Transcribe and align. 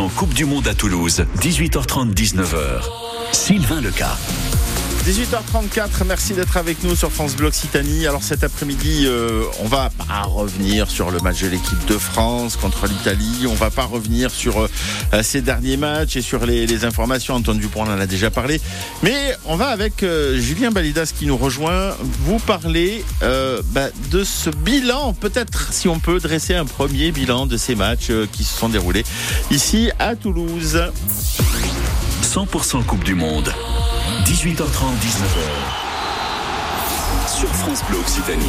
100% 0.00 0.10
Coupe 0.14 0.34
du 0.34 0.44
Monde 0.46 0.66
à 0.66 0.74
Toulouse, 0.74 1.26
18h30, 1.40 2.14
19h. 2.14 2.82
Sylvain 3.32 3.80
Leca. 3.80 4.16
18h34, 5.10 6.04
merci 6.06 6.34
d'être 6.34 6.56
avec 6.56 6.84
nous 6.84 6.94
sur 6.94 7.10
France 7.10 7.34
Bleu 7.34 7.48
Occitanie. 7.48 8.06
Alors 8.06 8.22
cet 8.22 8.44
après-midi, 8.44 9.06
euh, 9.06 9.42
on 9.60 9.66
va 9.66 9.90
pas 9.90 10.22
revenir 10.22 10.88
sur 10.88 11.10
le 11.10 11.18
match 11.18 11.42
de 11.42 11.48
l'équipe 11.48 11.84
de 11.86 11.98
France 11.98 12.56
contre 12.56 12.86
l'Italie. 12.86 13.44
On 13.48 13.54
va 13.54 13.70
pas 13.70 13.86
revenir 13.86 14.30
sur 14.30 14.60
euh, 14.60 15.22
ces 15.24 15.40
derniers 15.40 15.76
matchs 15.76 16.14
et 16.14 16.22
sur 16.22 16.46
les, 16.46 16.64
les 16.64 16.84
informations. 16.84 17.34
Antoine 17.34 17.58
Dupont 17.58 17.82
on 17.82 17.90
en 17.90 17.98
a 17.98 18.06
déjà 18.06 18.30
parlé. 18.30 18.60
Mais 19.02 19.34
on 19.46 19.56
va 19.56 19.70
avec 19.70 20.04
euh, 20.04 20.38
Julien 20.38 20.70
Balidas 20.70 21.12
qui 21.12 21.26
nous 21.26 21.36
rejoint 21.36 21.96
vous 22.24 22.38
parler 22.38 23.04
euh, 23.24 23.62
bah, 23.72 23.88
de 24.12 24.22
ce 24.22 24.50
bilan. 24.50 25.12
Peut-être 25.12 25.72
si 25.72 25.88
on 25.88 25.98
peut 25.98 26.20
dresser 26.20 26.54
un 26.54 26.66
premier 26.66 27.10
bilan 27.10 27.46
de 27.46 27.56
ces 27.56 27.74
matchs 27.74 28.12
qui 28.30 28.44
se 28.44 28.56
sont 28.56 28.68
déroulés 28.68 29.04
ici 29.50 29.90
à 29.98 30.14
Toulouse. 30.14 30.80
100% 32.22 32.84
Coupe 32.84 33.02
du 33.02 33.16
Monde. 33.16 33.52
18h30, 34.24 34.96
19h. 35.00 35.40
Sur 37.26 37.48
France 37.48 37.82
Bleu 37.88 37.98
Occitanie. 37.98 38.44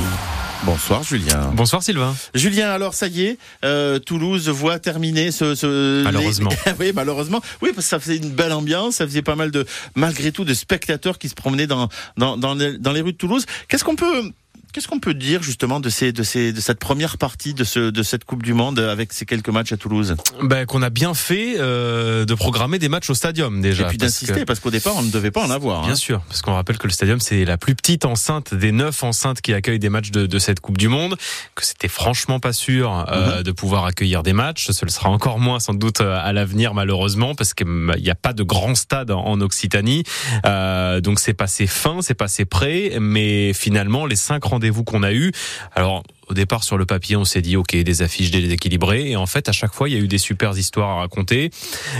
Bonsoir 0.63 1.02
Julien. 1.02 1.52
Bonsoir 1.55 1.81
Sylvain. 1.81 2.13
Julien, 2.35 2.70
alors 2.70 2.94
ça 2.94 3.07
y 3.07 3.23
est, 3.23 3.38
euh, 3.66 3.97
Toulouse 3.97 4.49
voit 4.49 4.80
terminer 4.80 5.31
ce, 5.31 5.55
ce 5.55 6.03
malheureusement. 6.03 6.52
Les... 6.66 6.73
oui, 6.80 6.91
malheureusement. 6.94 7.41
Oui, 7.61 7.71
parce 7.73 7.85
que 7.85 7.89
ça 7.89 7.99
faisait 7.99 8.17
une 8.17 8.30
belle 8.30 8.53
ambiance, 8.53 8.95
ça 8.95 9.05
faisait 9.05 9.21
pas 9.21 9.35
mal 9.35 9.49
de 9.49 9.66
malgré 9.95 10.31
tout 10.31 10.44
de 10.44 10.53
spectateurs 10.53 11.17
qui 11.17 11.30
se 11.30 11.35
promenaient 11.35 11.67
dans 11.67 11.89
dans 12.17 12.38
dans 12.38 12.53
les, 12.53 12.77
dans 12.77 12.91
les 12.91 13.02
rues 13.02 13.13
de 13.13 13.17
Toulouse. 13.17 13.45
Qu'est-ce 13.67 13.83
qu'on 13.83 13.95
peut 13.95 14.31
Qu'est-ce 14.73 14.88
qu'on 14.88 14.99
peut 14.99 15.13
dire 15.13 15.43
justement 15.43 15.81
de 15.81 15.89
ces, 15.89 16.13
de 16.13 16.23
ces, 16.23 16.53
de 16.53 16.61
cette 16.61 16.80
première 16.80 17.17
partie 17.17 17.53
de 17.53 17.66
ce, 17.66 17.89
de 17.89 18.03
cette 18.03 18.23
Coupe 18.23 18.41
du 18.41 18.53
Monde 18.53 18.80
avec 18.80 19.11
ces 19.11 19.25
quelques 19.25 19.49
matchs 19.49 19.73
à 19.73 19.77
Toulouse? 19.77 20.16
Ben 20.41 20.66
qu'on 20.66 20.81
a 20.81 20.89
bien 20.89 21.13
fait 21.13 21.55
euh, 21.59 22.23
de 22.23 22.34
programmer 22.35 22.80
des 22.80 22.88
matchs 22.88 23.09
au 23.09 23.13
Stadium 23.13 23.61
déjà. 23.61 23.84
Et 23.84 23.88
puis 23.88 23.97
d'insister 23.97 24.45
parce, 24.45 24.61
qu'au 24.61 24.71
départ 24.71 24.95
on 24.95 25.02
ne 25.02 25.11
devait 25.11 25.31
pas 25.31 25.44
en 25.45 25.50
avoir. 25.50 25.81
Bien 25.81 25.91
hein. 25.91 25.95
sûr, 25.95 26.22
parce 26.22 26.41
qu'on 26.41 26.53
rappelle 26.53 26.78
que 26.78 26.88
le 26.88 26.94
Stadium 26.94 27.19
c'est 27.19 27.44
la 27.44 27.58
plus 27.58 27.75
petite 27.75 28.05
enceinte 28.05 28.53
des 28.53 28.72
neuf 28.72 29.03
enceintes 29.03 29.41
qui 29.41 29.53
accueillent 29.53 29.80
des 29.80 29.89
matchs 29.89 30.11
de, 30.11 30.25
de 30.25 30.39
cette 30.39 30.61
Coupe 30.61 30.78
du 30.78 30.88
Monde, 30.88 31.17
que 31.56 31.66
c'était 31.66 31.89
franchement 31.89 32.39
pas 32.39 32.53
sûr 32.53 32.91
euh, 32.94 33.03
mm 33.03 33.39
-hmm. 33.39 33.44
de 33.44 33.52
pouvoir 33.52 33.83
accueillir 33.85 34.23
des 34.23 34.33
matchs. 34.33 34.72
Ce 34.72 34.85
le 34.85 34.91
sera 34.91 35.09
encore 35.09 35.39
moins 35.39 35.59
sans 35.59 35.73
doute 35.73 36.00
euh, 36.00 36.30
à 36.30 36.31
l'avenir 36.31 36.73
malheureusement 36.73 37.35
parce 37.35 37.53
qu'il 37.53 37.67
n'y 37.67 38.09
a 38.09 38.16
pas 38.16 38.33
de 38.33 38.44
grand 38.44 38.75
stade 38.75 39.11
en, 39.11 39.22
en 39.25 39.41
Occitanie. 39.41 40.03
Euh, 40.45 41.02
donc 41.02 41.19
c'est 41.19 41.33
passé 41.33 41.67
fin, 41.67 41.97
c'est 42.02 42.19
passé 42.25 42.45
près, 42.45 42.97
mais 43.00 43.53
finalement 43.53 44.06
les 44.06 44.16
cinq 44.16 44.45
rendez-vous 44.62 44.84
qu'on 44.84 45.04
a 45.04 45.12
eu 45.12 45.31
alors, 45.76 46.04
au 46.30 46.34
départ, 46.34 46.64
sur 46.64 46.78
le 46.78 46.86
papier, 46.86 47.16
on 47.16 47.26
s'est 47.26 47.42
dit, 47.42 47.58
OK, 47.58 47.76
des 47.76 48.02
affiches 48.02 48.31
déséquilibrées. 48.31 49.09
Et 49.09 49.16
en 49.16 49.26
fait, 49.26 49.50
à 49.50 49.52
chaque 49.52 49.73
fois, 49.73 49.90
il 49.90 49.95
y 49.95 49.98
a 49.98 50.00
eu 50.00 50.08
des 50.08 50.18
super 50.18 50.58
histoires 50.58 50.90
à 50.90 50.95
raconter. 51.02 51.50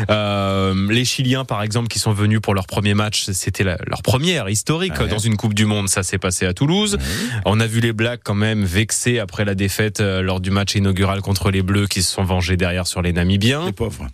Euh, 0.09 0.88
les 0.90 1.06
Chiliens, 1.06 1.45
par 1.45 1.64
exemple, 1.64 1.88
qui 1.88 2.00
sont 2.00 2.14
venus 2.14 2.40
pour 2.42 2.53
leur 2.53 2.68
premier 2.68 2.94
match, 2.94 3.26
c'était 3.31 3.64
leur 3.64 4.02
première 4.03 4.50
historique 4.50 5.00
ouais. 5.00 5.08
dans 5.08 5.20
une 5.20 5.38
Coupe 5.38 5.53
du 5.53 5.66
Monde. 5.66 5.90
Ça 5.90 6.03
s'est 6.03 6.18
passé 6.18 6.45
à 6.45 6.53
Toulouse. 6.53 6.95
Ouais. 6.95 7.40
On 7.45 7.59
a 7.59 7.68
vu 7.68 7.80
les 7.80 7.94
Blacks 7.94 8.22
quand 8.23 8.36
même 8.36 8.64
vexés 8.64 9.20
après 9.20 9.46
la 9.46 9.56
défaite 9.56 10.00
euh, 10.00 10.22
lors 10.22 10.40
du 10.40 10.52
match 10.52 10.75
inaugural 10.75 11.22
contre 11.22 11.52
les 11.52 11.62
Bleus 11.62 11.88
qui 11.88 12.02
se 12.03 12.12
sont 12.12 12.23
vengés 12.23 12.58
derrière 12.58 12.88
sur 12.88 13.02
les 13.02 13.14
Namibiens. 13.14 13.66
Les 13.66 13.73
pauvres. 13.73 14.08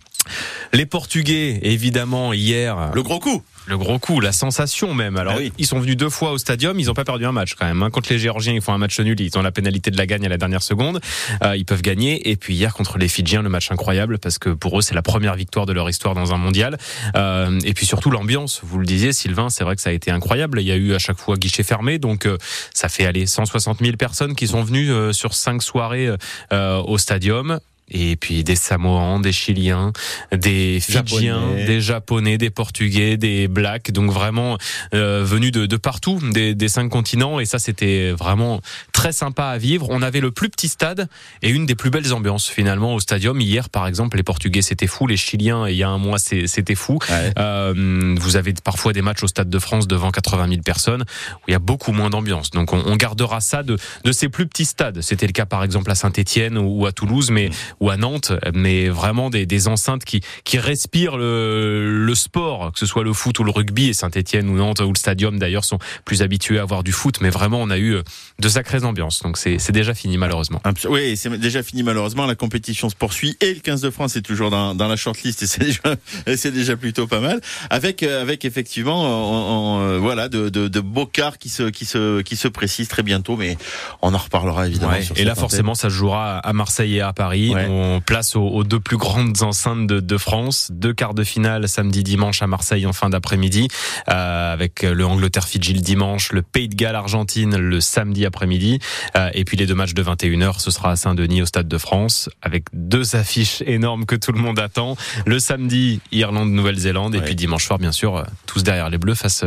Les 0.72 0.86
Portugais, 0.86 1.60
évidemment, 1.62 2.32
hier. 2.32 2.90
Le 2.94 3.02
gros 3.02 3.18
coup 3.18 3.42
le 3.68 3.76
gros 3.76 3.98
coup, 3.98 4.20
la 4.20 4.32
sensation 4.32 4.94
même. 4.94 5.18
Alors, 5.18 5.34
ah 5.36 5.40
oui. 5.40 5.52
ils 5.58 5.66
sont 5.66 5.78
venus 5.78 5.96
deux 5.96 6.08
fois 6.08 6.32
au 6.32 6.38
stadium, 6.38 6.80
ils 6.80 6.86
n'ont 6.86 6.94
pas 6.94 7.04
perdu 7.04 7.26
un 7.26 7.32
match 7.32 7.54
quand 7.54 7.66
même. 7.66 7.82
Hein. 7.82 7.90
Contre 7.90 8.10
les 8.10 8.18
Géorgiens, 8.18 8.54
ils 8.54 8.62
font 8.62 8.72
un 8.72 8.78
match 8.78 8.98
nul, 8.98 9.20
ils 9.20 9.36
ont 9.36 9.42
la 9.42 9.52
pénalité 9.52 9.90
de 9.90 9.98
la 9.98 10.06
gagne 10.06 10.24
à 10.24 10.30
la 10.30 10.38
dernière 10.38 10.62
seconde. 10.62 11.00
Euh, 11.44 11.54
ils 11.54 11.66
peuvent 11.66 11.82
gagner. 11.82 12.30
Et 12.30 12.36
puis 12.36 12.54
hier 12.54 12.72
contre 12.72 12.96
les 12.96 13.08
Fidjiens, 13.08 13.42
le 13.42 13.50
match 13.50 13.70
incroyable 13.70 14.18
parce 14.18 14.38
que 14.38 14.48
pour 14.48 14.78
eux, 14.78 14.80
c'est 14.80 14.94
la 14.94 15.02
première 15.02 15.34
victoire 15.34 15.66
de 15.66 15.74
leur 15.74 15.90
histoire 15.90 16.14
dans 16.14 16.32
un 16.32 16.38
mondial. 16.38 16.78
Euh, 17.14 17.60
et 17.62 17.74
puis 17.74 17.84
surtout 17.84 18.10
l'ambiance. 18.10 18.60
Vous 18.62 18.78
le 18.78 18.86
disiez, 18.86 19.12
Sylvain, 19.12 19.50
c'est 19.50 19.64
vrai 19.64 19.76
que 19.76 19.82
ça 19.82 19.90
a 19.90 19.92
été 19.92 20.10
incroyable. 20.10 20.62
Il 20.62 20.66
y 20.66 20.72
a 20.72 20.76
eu 20.76 20.94
à 20.94 20.98
chaque 20.98 21.18
fois 21.18 21.36
guichet 21.36 21.62
fermé, 21.62 21.98
donc 21.98 22.24
euh, 22.24 22.38
ça 22.72 22.88
fait 22.88 23.04
aller 23.04 23.26
160 23.26 23.80
000 23.80 23.98
personnes 23.98 24.34
qui 24.34 24.48
sont 24.48 24.62
venues 24.62 25.12
sur 25.12 25.34
cinq 25.34 25.62
soirées 25.62 26.10
au 26.50 26.96
stadium 26.96 27.60
et 27.90 28.16
puis 28.16 28.44
des 28.44 28.56
Samoans, 28.56 29.20
des 29.20 29.32
Chiliens, 29.32 29.92
des 30.32 30.80
Fidjiens, 30.80 31.40
Japonais. 31.40 31.64
des 31.64 31.80
Japonais, 31.80 32.38
des 32.38 32.50
Portugais, 32.50 33.16
des 33.16 33.48
Blacks, 33.48 33.90
donc 33.92 34.10
vraiment 34.10 34.58
euh, 34.94 35.22
venus 35.24 35.52
de, 35.52 35.66
de 35.66 35.76
partout, 35.76 36.20
des, 36.32 36.54
des, 36.54 36.68
cinq 36.68 36.88
continents, 36.88 37.40
et 37.40 37.44
ça 37.44 37.58
c'était 37.58 38.12
vraiment 38.12 38.60
très 38.98 39.12
sympa 39.12 39.44
à 39.44 39.58
vivre. 39.58 39.86
On 39.90 40.02
avait 40.02 40.18
le 40.18 40.32
plus 40.32 40.50
petit 40.50 40.66
stade 40.66 41.06
et 41.42 41.50
une 41.50 41.66
des 41.66 41.76
plus 41.76 41.88
belles 41.88 42.12
ambiances 42.12 42.48
finalement 42.48 42.96
au 42.96 42.98
stadium. 42.98 43.40
Hier 43.40 43.68
par 43.68 43.86
exemple, 43.86 44.16
les 44.16 44.24
Portugais 44.24 44.60
c'était 44.60 44.88
fou, 44.88 45.06
les 45.06 45.16
Chiliens 45.16 45.68
il 45.68 45.76
y 45.76 45.84
a 45.84 45.88
un 45.88 45.98
mois 45.98 46.18
c'était 46.18 46.74
fou. 46.74 46.98
Ouais. 47.08 47.32
Euh, 47.38 48.16
vous 48.18 48.34
avez 48.34 48.54
parfois 48.54 48.92
des 48.92 49.00
matchs 49.00 49.22
au 49.22 49.28
Stade 49.28 49.48
de 49.48 49.58
France 49.60 49.86
devant 49.86 50.10
80 50.10 50.48
000 50.48 50.62
personnes 50.62 51.02
où 51.02 51.42
il 51.46 51.52
y 51.52 51.54
a 51.54 51.60
beaucoup 51.60 51.92
moins 51.92 52.10
d'ambiance. 52.10 52.50
Donc 52.50 52.72
on, 52.72 52.82
on, 52.86 52.96
gardera 52.96 53.40
ça 53.40 53.62
de, 53.62 53.78
de 54.02 54.10
ces 54.10 54.28
plus 54.28 54.48
petits 54.48 54.64
stades. 54.64 55.00
C'était 55.00 55.28
le 55.28 55.32
cas 55.32 55.46
par 55.46 55.62
exemple 55.62 55.92
à 55.92 55.94
Saint-Étienne 55.94 56.58
ou, 56.58 56.84
à 56.84 56.90
Toulouse, 56.90 57.30
mais 57.30 57.50
ou 57.78 57.90
à 57.90 57.96
Nantes, 57.96 58.32
mais 58.52 58.88
vraiment 58.88 59.30
des, 59.30 59.46
des 59.46 59.68
enceintes 59.68 60.04
qui, 60.04 60.22
qui 60.42 60.58
respirent 60.58 61.16
le, 61.16 62.04
le, 62.04 62.14
sport, 62.16 62.72
que 62.72 62.80
ce 62.80 62.86
soit 62.86 63.04
le 63.04 63.12
foot 63.12 63.38
ou 63.38 63.44
le 63.44 63.52
rugby, 63.52 63.90
et 63.90 63.92
Saint-Etienne 63.92 64.48
ou 64.48 64.56
Nantes 64.56 64.80
ou 64.80 64.92
le 64.92 64.98
Stadium 64.98 65.38
d'ailleurs 65.38 65.64
sont 65.64 65.78
plus 66.04 66.22
habitués 66.22 66.58
à 66.58 66.64
voir 66.64 66.82
du 66.82 66.90
foot, 66.90 67.20
mais 67.20 67.30
vraiment 67.30 67.62
on 67.62 67.70
a 67.70 67.78
eu 67.78 67.98
de 68.40 68.48
sacrées 68.48 68.84
donc 68.92 69.36
c'est 69.36 69.72
déjà 69.72 69.94
fini 69.94 70.18
malheureusement. 70.18 70.60
Oui, 70.88 71.16
c'est 71.16 71.30
déjà 71.38 71.62
fini 71.62 71.82
malheureusement, 71.82 72.26
la 72.26 72.34
compétition 72.34 72.88
se 72.88 72.96
poursuit 72.96 73.36
et 73.40 73.54
le 73.54 73.60
15 73.60 73.80
de 73.80 73.90
France 73.90 74.16
est 74.16 74.22
toujours 74.22 74.50
dans, 74.50 74.74
dans 74.74 74.88
la 74.88 74.96
shortlist 74.96 75.42
et 75.42 75.46
c'est 75.46 75.60
déjà, 76.26 76.50
déjà 76.50 76.76
plutôt 76.76 77.06
pas 77.06 77.20
mal, 77.20 77.40
avec, 77.70 78.02
avec 78.02 78.44
effectivement 78.44 79.02
en, 79.02 79.80
en, 79.80 79.98
voilà, 79.98 80.28
de, 80.28 80.48
de, 80.48 80.68
de 80.68 80.80
beaux 80.80 81.06
quarts 81.06 81.38
qui 81.38 81.48
se, 81.48 81.64
qui, 81.64 81.84
se, 81.84 82.22
qui 82.22 82.36
se 82.36 82.48
précisent 82.48 82.88
très 82.88 83.02
bientôt, 83.02 83.36
mais 83.36 83.56
on 84.02 84.14
en 84.14 84.18
reparlera 84.18 84.66
évidemment. 84.66 84.92
Ouais, 84.92 85.06
et 85.16 85.24
là 85.24 85.34
forcément 85.34 85.74
ça 85.74 85.90
se 85.90 85.94
jouera 85.94 86.38
à 86.38 86.52
Marseille 86.52 86.96
et 86.96 87.00
à 87.00 87.12
Paris. 87.12 87.54
Ouais. 87.54 87.66
On 87.68 88.00
place 88.00 88.36
aux, 88.36 88.46
aux, 88.46 88.64
deux 88.64 88.80
plus 88.80 88.96
grandes 88.96 89.42
enceintes 89.42 89.86
de, 89.86 90.00
de, 90.00 90.18
France. 90.18 90.70
Deux 90.72 90.92
quarts 90.92 91.14
de 91.14 91.24
finale 91.24 91.68
samedi, 91.68 92.02
dimanche 92.02 92.42
à 92.42 92.46
Marseille 92.46 92.86
en 92.86 92.92
fin 92.92 93.08
d'après-midi, 93.10 93.68
euh, 94.08 94.52
avec 94.52 94.82
le 94.82 95.04
Angleterre-Fidji 95.06 95.74
le 95.74 95.80
dimanche, 95.80 96.32
le 96.32 96.42
Pays 96.42 96.68
de 96.68 96.74
Galles-Argentine 96.74 97.56
le 97.56 97.80
samedi 97.80 98.26
après-midi, 98.26 98.77
euh, 99.16 99.30
et 99.34 99.44
puis 99.44 99.56
les 99.56 99.66
deux 99.66 99.74
matchs 99.74 99.94
de 99.94 100.02
21h, 100.02 100.60
ce 100.60 100.70
sera 100.70 100.92
à 100.92 100.96
Saint-Denis 100.96 101.42
au 101.42 101.46
Stade 101.46 101.68
de 101.68 101.78
France, 101.78 102.28
avec 102.42 102.64
deux 102.72 103.16
affiches 103.16 103.62
énormes 103.66 104.06
que 104.06 104.16
tout 104.16 104.32
le 104.32 104.40
monde 104.40 104.58
attend. 104.58 104.96
Le 105.26 105.38
samedi, 105.38 106.00
Irlande-Nouvelle-Zélande, 106.12 107.14
ouais. 107.14 107.20
et 107.20 107.22
puis 107.22 107.34
dimanche 107.34 107.66
soir, 107.66 107.78
bien 107.78 107.92
sûr, 107.92 108.24
tous 108.46 108.62
derrière 108.62 108.90
les 108.90 108.98
Bleus 108.98 109.14
face 109.14 109.44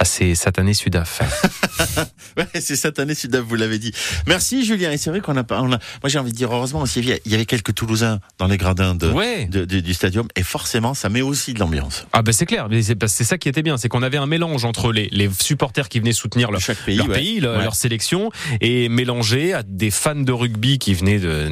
à 0.00 0.04
ces 0.04 0.34
satanés 0.34 0.72
Sudaf. 0.72 1.20
ouais, 2.38 2.46
c'est 2.58 2.74
satané 2.74 3.14
Sudaf, 3.14 3.42
vous 3.42 3.54
l'avez 3.54 3.78
dit. 3.78 3.92
Merci 4.26 4.64
Julien. 4.64 4.90
Et 4.90 4.96
c'est 4.96 5.10
vrai 5.10 5.20
qu'on 5.20 5.36
a 5.36 5.44
pas, 5.44 5.60
on 5.60 5.70
a, 5.72 5.78
moi 5.78 6.06
j'ai 6.06 6.18
envie 6.18 6.32
de 6.32 6.36
dire 6.36 6.50
heureusement 6.50 6.84
il 6.96 7.20
y 7.26 7.34
avait 7.34 7.44
quelques 7.44 7.74
Toulousains 7.74 8.20
dans 8.38 8.46
les 8.46 8.56
gradins 8.56 8.94
de, 8.94 9.08
ouais. 9.08 9.44
de, 9.46 9.66
de, 9.66 9.80
du 9.80 9.92
stadium 9.92 10.26
et 10.36 10.42
forcément 10.42 10.94
ça 10.94 11.10
met 11.10 11.20
aussi 11.20 11.52
de 11.52 11.58
l'ambiance. 11.58 12.06
Ah 12.14 12.22
ben 12.22 12.32
c'est 12.32 12.46
clair, 12.46 12.68
c'est 13.06 13.24
ça 13.24 13.36
qui 13.36 13.48
était 13.50 13.62
bien, 13.62 13.76
c'est 13.76 13.88
qu'on 13.88 14.02
avait 14.02 14.16
un 14.16 14.26
mélange 14.26 14.64
entre 14.64 14.90
les, 14.90 15.08
les 15.12 15.28
supporters 15.38 15.88
qui 15.90 16.00
venaient 16.00 16.12
soutenir 16.12 16.50
leur, 16.50 16.62
Chaque 16.62 16.78
pays, 16.78 16.96
leur, 16.96 17.08
ouais. 17.08 17.14
pays, 17.14 17.40
leur, 17.40 17.58
ouais. 17.58 17.64
leur, 17.64 17.74
sélection 17.74 18.30
et 18.60 18.88
mélangé 18.88 19.52
à 19.52 19.62
des 19.62 19.90
fans 19.90 20.14
de 20.14 20.32
rugby 20.32 20.78
qui 20.78 20.94
venaient 20.94 21.18
de, 21.18 21.48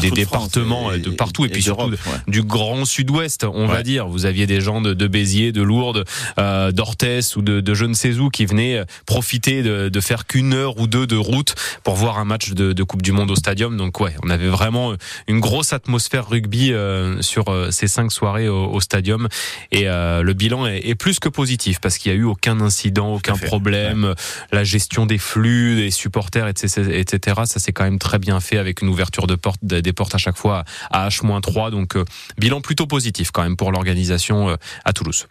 des 0.00 0.10
de 0.10 0.14
départements 0.14 0.92
et, 0.92 0.98
de 0.98 1.10
partout 1.10 1.44
et, 1.44 1.48
et 1.48 1.50
puis 1.50 1.62
surtout 1.62 1.90
ouais. 1.90 1.96
du 2.28 2.42
grand 2.42 2.84
sud-ouest, 2.84 3.44
on 3.44 3.66
va 3.66 3.82
dire. 3.82 4.06
Vous 4.08 4.26
aviez 4.26 4.46
des 4.46 4.60
gens 4.60 4.80
de, 4.80 4.94
de 4.94 5.06
Béziers, 5.06 5.52
de 5.52 5.62
Lourdes, 5.62 6.04
euh, 6.38 6.72
d'Orthès 6.72 7.36
ou 7.36 7.42
de, 7.42 7.60
de 7.60 7.74
je 7.74 7.84
ne 7.84 7.94
sais 7.94 8.18
où 8.18 8.28
qui 8.28 8.46
venaient 8.46 8.82
profiter 9.06 9.62
de, 9.62 9.88
de 9.88 10.00
faire 10.00 10.26
qu'une 10.26 10.54
heure 10.54 10.78
ou 10.78 10.86
deux 10.86 11.06
de 11.06 11.16
route 11.16 11.54
pour 11.82 11.94
voir 11.94 12.18
un 12.18 12.24
match 12.24 12.50
de, 12.52 12.72
de, 12.72 12.82
Coupe 12.82 13.02
du 13.02 13.12
Monde 13.12 13.30
au 13.30 13.36
stadium. 13.36 13.76
Donc 13.76 14.00
ouais, 14.00 14.14
on 14.22 14.30
avait 14.30 14.48
vraiment 14.48 14.94
une 15.26 15.40
grosse 15.40 15.72
atmosphère 15.72 16.28
rugby 16.28 16.72
euh, 16.72 17.22
sur 17.22 17.48
euh, 17.48 17.70
ces 17.70 17.88
cinq 17.88 18.12
soirées 18.12 18.48
au, 18.48 18.66
au 18.66 18.80
stadium 18.80 19.28
et 19.70 19.88
euh, 19.88 20.22
le 20.22 20.32
bilan 20.32 20.66
est, 20.66 20.88
est, 20.88 20.94
plus 20.94 21.18
que 21.18 21.28
positif 21.28 21.80
parce 21.80 21.98
qu'il 21.98 22.12
y 22.12 22.14
a 22.14 22.18
eu 22.18 22.24
aucun 22.24 22.60
incident, 22.60 23.14
aucun 23.14 23.36
problème, 23.36 24.04
ouais. 24.04 24.14
la 24.52 24.64
gestion 24.64 25.06
des 25.06 25.18
flux, 25.18 25.76
des 25.76 25.90
supporters, 25.90 26.33
etc. 26.36 26.90
etc. 26.92 27.42
ça 27.44 27.60
c'est 27.60 27.72
quand 27.72 27.84
même 27.84 27.98
très 27.98 28.18
bien 28.18 28.40
fait 28.40 28.58
avec 28.58 28.82
une 28.82 28.88
ouverture 28.88 29.26
de 29.26 29.36
des 29.62 29.92
portes 29.92 30.14
à 30.14 30.18
chaque 30.18 30.36
fois 30.36 30.64
à 30.90 31.08
H-3. 31.08 31.70
Donc 31.70 31.96
euh, 31.96 32.04
bilan 32.38 32.60
plutôt 32.60 32.86
positif 32.86 33.30
quand 33.30 33.42
même 33.42 33.56
pour 33.56 33.72
l'organisation 33.72 34.50
euh, 34.50 34.56
à 34.84 34.92
Toulouse. 34.92 35.26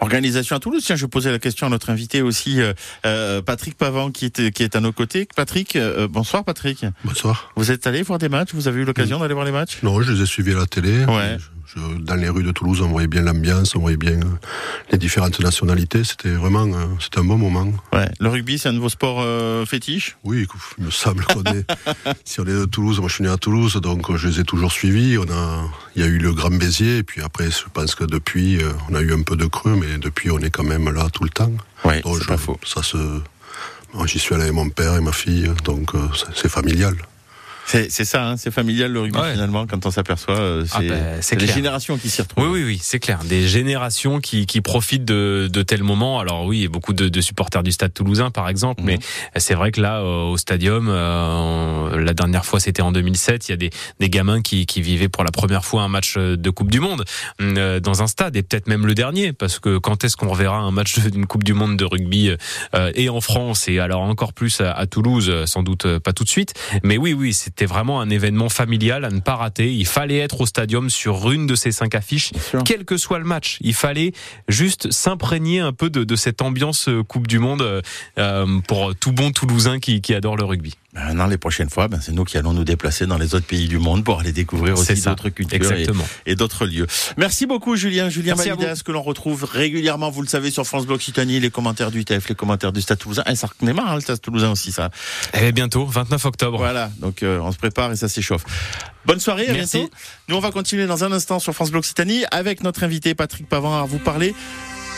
Organisation 0.00 0.56
à 0.56 0.60
Toulouse. 0.60 0.82
Tiens, 0.84 0.96
je 0.96 1.06
posais 1.06 1.30
la 1.30 1.38
question 1.38 1.66
à 1.66 1.70
notre 1.70 1.90
invité 1.90 2.22
aussi, 2.22 2.60
euh, 2.60 2.72
euh, 3.06 3.42
Patrick 3.42 3.76
Pavant, 3.76 4.10
qui 4.10 4.26
est, 4.26 4.50
qui 4.50 4.62
est 4.62 4.76
à 4.76 4.80
nos 4.80 4.92
côtés. 4.92 5.28
Patrick, 5.36 5.76
euh, 5.76 6.08
bonsoir 6.08 6.44
Patrick. 6.44 6.84
Bonsoir. 7.04 7.52
Vous 7.56 7.70
êtes 7.70 7.86
allé 7.86 8.02
voir 8.02 8.18
des 8.18 8.28
matchs? 8.28 8.50
Vous 8.54 8.68
avez 8.68 8.80
eu 8.80 8.84
l'occasion 8.84 9.18
d'aller 9.20 9.34
voir 9.34 9.46
les 9.46 9.52
matchs? 9.52 9.78
Non, 9.82 10.00
je 10.00 10.12
les 10.12 10.22
ai 10.22 10.26
suivis 10.26 10.52
à 10.52 10.58
la 10.58 10.66
télé. 10.66 11.04
Ouais. 11.04 11.36
dans 12.00 12.16
les 12.16 12.28
rues 12.28 12.42
de 12.42 12.50
Toulouse, 12.50 12.80
on 12.80 12.88
voyait 12.88 13.06
bien 13.06 13.22
l'ambiance, 13.22 13.76
on 13.76 13.80
voyait 13.80 13.96
bien 13.96 14.18
les 14.90 14.98
différentes 14.98 15.38
nationalités. 15.40 16.02
C'était 16.02 16.30
vraiment, 16.30 16.66
c'était 16.98 17.20
un 17.20 17.24
bon 17.24 17.38
moment. 17.38 17.70
Ouais. 17.92 18.08
Le 18.18 18.28
rugby, 18.28 18.58
c'est 18.58 18.68
un 18.68 18.72
de 18.72 18.78
vos 18.78 18.88
sports 18.88 19.24
fétiches 19.66 20.16
Oui, 20.24 20.46
il 20.78 20.84
me 20.84 20.90
semble 20.90 21.24
qu'on 21.24 21.44
est. 21.44 21.64
si 22.24 22.40
on 22.40 22.44
est 22.44 22.58
de 22.58 22.64
Toulouse, 22.64 22.98
moi 22.98 23.08
je 23.08 23.14
suis 23.14 23.24
né 23.24 23.30
à 23.30 23.36
Toulouse, 23.36 23.76
donc 23.76 24.14
je 24.16 24.28
les 24.28 24.40
ai 24.40 24.44
toujours 24.44 24.72
suivis. 24.72 25.18
On 25.18 25.30
a, 25.30 25.68
il 25.94 26.02
y 26.02 26.04
a 26.04 26.08
eu 26.08 26.18
le 26.18 26.32
Grand 26.32 26.50
Béziers, 26.50 26.98
et 26.98 27.02
puis 27.02 27.22
après, 27.22 27.50
je 27.50 27.64
pense 27.72 27.94
que 27.94 28.04
depuis, 28.04 28.58
on 28.88 28.94
a 28.94 29.00
eu 29.00 29.12
un 29.12 29.22
peu 29.22 29.36
de 29.36 29.46
creux, 29.46 29.76
mais 29.76 29.89
depuis, 29.98 30.30
on 30.30 30.38
est 30.38 30.50
quand 30.50 30.64
même 30.64 30.90
là 30.90 31.08
tout 31.12 31.24
le 31.24 31.30
temps. 31.30 31.52
Oui, 31.84 31.94
c'est 32.04 32.26
pas 32.26 32.36
faux. 32.36 32.58
Ça 32.64 32.82
se, 32.82 32.96
j'y 34.06 34.18
suis 34.18 34.34
allé 34.34 34.44
avec 34.44 34.54
mon 34.54 34.68
père 34.68 34.96
et 34.96 35.00
ma 35.00 35.12
fille, 35.12 35.50
donc 35.64 35.94
euh, 35.94 36.08
c'est 36.34 36.48
familial. 36.48 36.94
C'est 37.70 38.04
ça, 38.04 38.26
hein, 38.26 38.36
c'est 38.36 38.50
familial 38.50 38.90
le 38.90 39.00
rugby 39.00 39.18
finalement 39.32 39.66
quand 39.66 39.86
on 39.86 39.90
s'aperçoit. 39.90 40.36
Euh, 40.36 40.64
ah 40.72 40.80
c'est 41.20 41.36
bah, 41.36 41.46
des 41.46 41.52
générations 41.52 41.98
qui 41.98 42.10
s'y 42.10 42.20
retrouvent. 42.20 42.44
Oui, 42.44 42.60
oui, 42.60 42.64
oui, 42.64 42.78
c'est 42.82 42.98
clair. 42.98 43.20
Des 43.24 43.46
générations 43.46 44.20
qui, 44.20 44.46
qui 44.46 44.60
profitent 44.60 45.04
de, 45.04 45.48
de 45.50 45.62
tels 45.62 45.84
moments. 45.84 46.18
Alors 46.18 46.44
oui, 46.46 46.58
il 46.58 46.62
y 46.62 46.66
a 46.66 46.68
beaucoup 46.68 46.92
de, 46.92 47.08
de 47.08 47.20
supporters 47.20 47.62
du 47.62 47.70
Stade 47.70 47.94
Toulousain 47.94 48.30
par 48.30 48.48
exemple, 48.48 48.82
mais 48.84 48.94
mhm. 48.94 49.00
c'est 49.36 49.54
vrai 49.54 49.70
que 49.70 49.80
là 49.80 50.02
au 50.02 50.36
Stadium, 50.36 50.88
euh, 50.88 52.00
la 52.00 52.12
dernière 52.12 52.44
fois 52.44 52.58
c'était 52.58 52.82
en 52.82 52.92
2007, 52.92 53.48
il 53.48 53.52
y 53.52 53.54
a 53.54 53.56
des, 53.56 53.70
des 54.00 54.10
gamins 54.10 54.42
qui, 54.42 54.66
qui 54.66 54.82
vivaient 54.82 55.08
pour 55.08 55.22
la 55.22 55.30
première 55.30 55.64
fois 55.64 55.82
un 55.82 55.88
match 55.88 56.16
de 56.16 56.50
Coupe 56.50 56.72
du 56.72 56.80
Monde 56.80 57.04
euh, 57.40 57.78
dans 57.78 58.02
un 58.02 58.08
stade 58.08 58.36
et 58.36 58.42
peut-être 58.42 58.66
même 58.66 58.86
le 58.86 58.94
dernier, 58.94 59.32
parce 59.32 59.60
que 59.60 59.78
quand 59.78 60.02
est-ce 60.02 60.16
qu'on 60.16 60.28
reverra 60.28 60.58
un 60.58 60.72
match 60.72 60.98
d'une 60.98 61.26
Coupe 61.26 61.44
du 61.44 61.54
Monde 61.54 61.76
de 61.76 61.84
rugby 61.84 62.30
et 62.94 63.08
en 63.08 63.20
France 63.20 63.68
et 63.68 63.78
alors 63.78 64.02
encore 64.02 64.32
plus 64.32 64.60
à, 64.60 64.72
à 64.72 64.86
Toulouse, 64.86 65.44
sans 65.44 65.62
doute 65.62 65.98
pas 65.98 66.12
tout 66.12 66.24
de 66.24 66.28
suite. 66.28 66.54
Mais 66.82 66.96
oui, 66.96 67.12
oui, 67.12 67.32
c'était 67.32 67.59
c'était 67.60 67.74
vraiment 67.74 68.00
un 68.00 68.08
événement 68.08 68.48
familial 68.48 69.04
à 69.04 69.10
ne 69.10 69.20
pas 69.20 69.36
rater. 69.36 69.70
Il 69.70 69.86
fallait 69.86 70.16
être 70.16 70.40
au 70.40 70.46
stadium 70.46 70.88
sur 70.88 71.30
une 71.30 71.46
de 71.46 71.54
ces 71.54 71.72
cinq 71.72 71.94
affiches, 71.94 72.32
quel 72.64 72.86
que 72.86 72.96
soit 72.96 73.18
le 73.18 73.26
match. 73.26 73.58
Il 73.60 73.74
fallait 73.74 74.12
juste 74.48 74.90
s'imprégner 74.90 75.60
un 75.60 75.74
peu 75.74 75.90
de, 75.90 76.02
de, 76.02 76.16
cette 76.16 76.40
ambiance 76.40 76.88
euh, 76.88 77.02
Coupe 77.02 77.26
du 77.26 77.38
Monde 77.38 77.60
euh, 77.60 77.82
euh, 78.16 78.60
pour 78.66 78.94
tout 78.96 79.12
bon 79.12 79.30
Toulousain 79.30 79.78
qui, 79.78 80.00
qui 80.00 80.14
adore 80.14 80.38
le 80.38 80.44
rugby. 80.44 80.72
Maintenant, 80.92 81.28
les 81.28 81.38
prochaines 81.38 81.70
fois, 81.70 81.86
ben, 81.86 82.00
c'est 82.02 82.10
nous 82.10 82.24
qui 82.24 82.36
allons 82.36 82.52
nous 82.52 82.64
déplacer 82.64 83.06
dans 83.06 83.16
les 83.16 83.36
autres 83.36 83.46
pays 83.46 83.68
du 83.68 83.78
monde 83.78 84.02
pour 84.02 84.18
aller 84.18 84.32
découvrir 84.32 84.76
aussi 84.76 85.00
d'autres 85.00 85.28
cultures 85.28 85.72
et, 86.26 86.34
d'autres 86.34 86.66
lieux. 86.66 86.86
Merci 87.16 87.46
beaucoup, 87.46 87.76
Julien. 87.76 88.08
Julien 88.08 88.34
Malidas, 88.34 88.82
que 88.84 88.90
l'on 88.90 89.02
retrouve 89.02 89.44
régulièrement, 89.44 90.10
vous 90.10 90.22
le 90.22 90.28
savez, 90.28 90.50
sur 90.50 90.66
France 90.66 90.86
Bleu 90.86 90.96
Occitanie, 90.96 91.38
les 91.38 91.50
commentaires 91.50 91.92
du 91.92 92.04
TF, 92.04 92.28
les 92.28 92.34
commentaires 92.34 92.72
du 92.72 92.80
Stade 92.80 92.98
Toulousain. 92.98 93.22
Et 93.30 93.36
ça 93.36 93.46
reconnaît 93.46 93.78
hein, 93.78 93.94
le 93.94 94.00
Stade 94.00 94.20
Toulousain 94.20 94.50
aussi, 94.50 94.72
ça. 94.72 94.90
Eh 95.40 95.52
bientôt, 95.52 95.86
29 95.86 96.24
octobre. 96.24 96.58
Voilà, 96.58 96.90
donc 96.98 97.22
euh, 97.22 97.38
on 97.40 97.52
se 97.52 97.58
prépare 97.58 97.92
et 97.92 97.96
ça 97.96 98.08
s'échauffe. 98.08 98.44
Bonne 99.06 99.20
soirée, 99.20 99.48
à 99.48 99.52
Merci. 99.52 99.88
Nous, 100.28 100.36
on 100.36 100.40
va 100.40 100.50
continuer 100.50 100.86
dans 100.86 101.04
un 101.04 101.12
instant 101.12 101.38
sur 101.38 101.54
France 101.54 101.70
Bleu 101.70 101.78
Occitanie 101.78 102.24
avec 102.32 102.62
notre 102.62 102.82
invité 102.82 103.14
Patrick 103.14 103.48
Pavant 103.48 103.80
à 103.80 103.84
vous 103.84 103.98
parler 103.98 104.34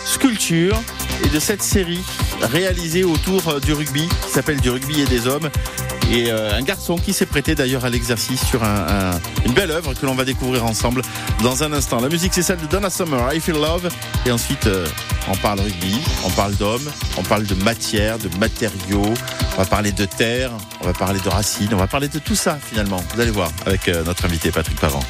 sculpture 0.04 0.81
et 1.25 1.28
de 1.28 1.38
cette 1.38 1.62
série 1.62 2.00
réalisée 2.40 3.04
autour 3.04 3.49
euh, 3.49 3.60
du 3.60 3.72
rugby 3.72 4.08
qui 4.25 4.31
s'appelle 4.31 4.60
Du 4.60 4.70
rugby 4.70 5.00
et 5.00 5.04
des 5.04 5.26
hommes 5.26 5.49
et 6.10 6.31
euh, 6.31 6.56
un 6.56 6.62
garçon 6.62 6.96
qui 6.96 7.12
s'est 7.12 7.26
prêté 7.26 7.54
d'ailleurs 7.54 7.84
à 7.84 7.90
l'exercice 7.90 8.44
sur 8.44 8.62
une 8.62 9.52
belle 9.52 9.70
œuvre 9.70 9.94
que 9.94 10.04
l'on 10.04 10.14
va 10.14 10.25
découvrir 10.25 10.64
ensemble 10.64 11.02
dans 11.43 11.62
un 11.62 11.72
instant. 11.72 12.00
La 12.00 12.08
musique 12.08 12.34
c'est 12.34 12.43
celle 12.43 12.58
de 12.58 12.66
Donna 12.66 12.90
Summer, 12.90 13.32
I 13.32 13.40
Feel 13.40 13.54
Love 13.54 13.88
et 14.26 14.31
ensuite 14.31 14.66
euh, 14.66 14.87
on 15.28 15.37
parle 15.37 15.60
rugby, 15.60 15.96
on 16.25 16.31
parle 16.31 16.54
d'hommes, 16.56 16.90
on 17.16 17.22
parle 17.22 17.44
de 17.44 17.54
matière, 17.54 18.19
de 18.19 18.28
matériaux, 18.38 19.14
on 19.54 19.56
va 19.56 19.64
parler 19.64 19.93
de 19.93 20.04
terre, 20.04 20.50
on 20.81 20.87
va 20.87 20.93
parler 20.93 21.20
de 21.20 21.28
racines, 21.28 21.72
on 21.72 21.76
va 21.78 21.87
parler 21.87 22.08
de 22.08 22.19
tout 22.19 22.37
ça 22.37 22.58
finalement. 22.60 23.02
Vous 23.14 23.20
allez 23.20 23.31
voir 23.31 23.50
avec 23.66 23.88
notre 23.88 24.25
invité 24.25 24.50
Patrick 24.50 24.78
Parent. 24.81 25.02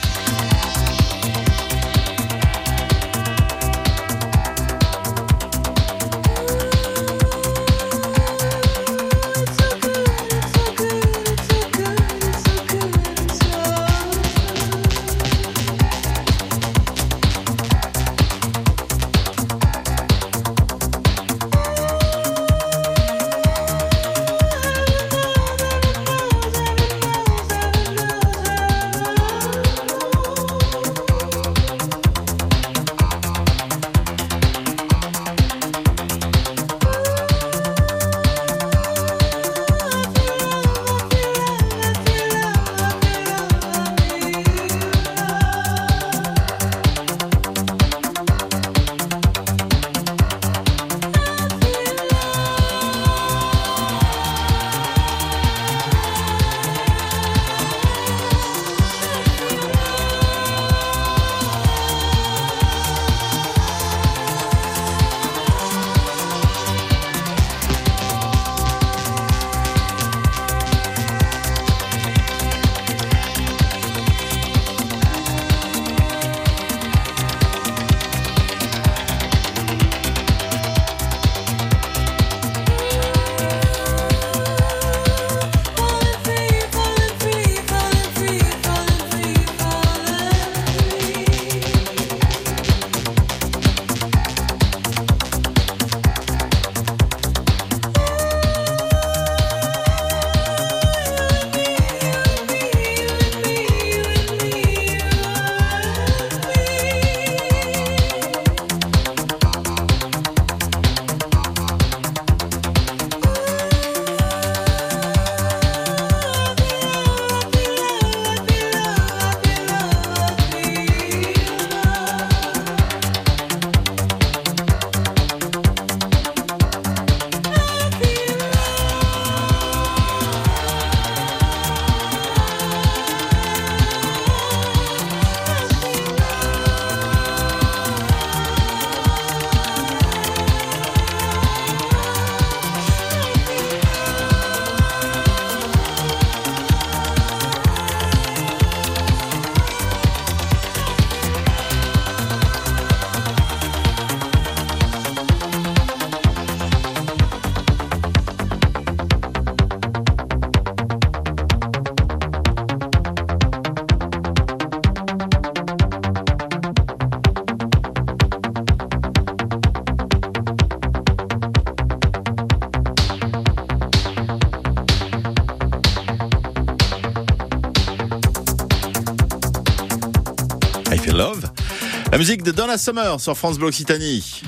Summer 182.79 183.21
sur 183.21 183.37
France 183.37 183.59
Bleu 183.59 183.69
Occitanie. 183.69 184.43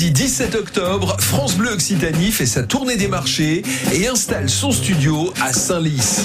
Mardi 0.00 0.12
17 0.12 0.54
octobre, 0.54 1.16
France 1.20 1.56
Bleu 1.56 1.72
Occitanie 1.72 2.32
fait 2.32 2.46
sa 2.46 2.62
tournée 2.62 2.96
des 2.96 3.06
marchés 3.06 3.62
et 3.92 4.08
installe 4.08 4.48
son 4.48 4.72
studio 4.72 5.30
à 5.42 5.52
Saint-Lys. 5.52 6.22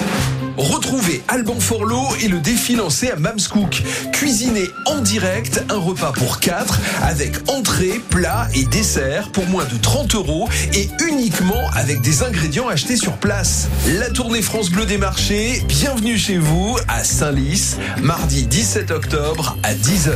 Retrouvez 0.56 1.22
Alban 1.28 1.60
Forlot 1.60 2.08
et 2.24 2.30
le 2.30 2.40
défi 2.40 2.78
lancé 2.78 3.12
à 3.12 3.18
Mamscook. 3.18 3.84
Cuisiner 4.14 4.70
en 4.86 5.02
direct 5.02 5.62
un 5.68 5.76
repas 5.76 6.14
pour 6.14 6.40
4 6.40 6.80
avec 7.04 7.34
entrée, 7.50 8.00
plat 8.10 8.48
et 8.54 8.64
dessert 8.64 9.30
pour 9.34 9.46
moins 9.48 9.66
de 9.66 9.76
30 9.76 10.16
euros 10.16 10.48
et 10.74 10.88
uniquement 11.10 11.70
avec 11.74 12.00
des 12.00 12.24
ingrédients 12.24 12.70
achetés 12.70 12.96
sur 12.96 13.18
place. 13.18 13.68
La 14.00 14.10
tournée 14.10 14.42
France 14.42 14.70
Bleu 14.70 14.86
des 14.86 14.98
marchés, 14.98 15.62
bienvenue 15.68 16.18
chez 16.18 16.38
vous 16.38 16.78
à 16.88 17.04
Saint-Lys, 17.04 17.76
mardi 18.02 18.44
17 18.44 18.92
octobre 18.92 19.58
à 19.64 19.74
10h. 19.74 20.14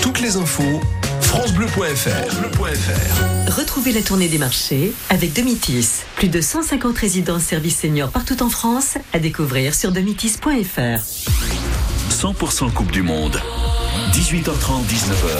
Toutes 0.00 0.22
les 0.22 0.36
infos 0.36 0.80
francebleu.fr. 1.32 2.36
Retrouvez 3.56 3.92
la 3.92 4.02
tournée 4.02 4.28
des 4.28 4.36
marchés 4.36 4.92
avec 5.08 5.32
Domitis. 5.32 6.02
Plus 6.16 6.28
de 6.28 6.42
150 6.42 6.98
résidences 6.98 7.44
services 7.44 7.78
seniors 7.78 8.10
partout 8.10 8.42
en 8.42 8.50
France 8.50 8.98
à 9.14 9.18
découvrir 9.18 9.74
sur 9.74 9.92
domitis.fr. 9.92 11.00
100% 12.10 12.72
Coupe 12.74 12.92
du 12.92 13.02
Monde. 13.02 13.40
18h30, 14.12 14.84
19h. 14.84 15.38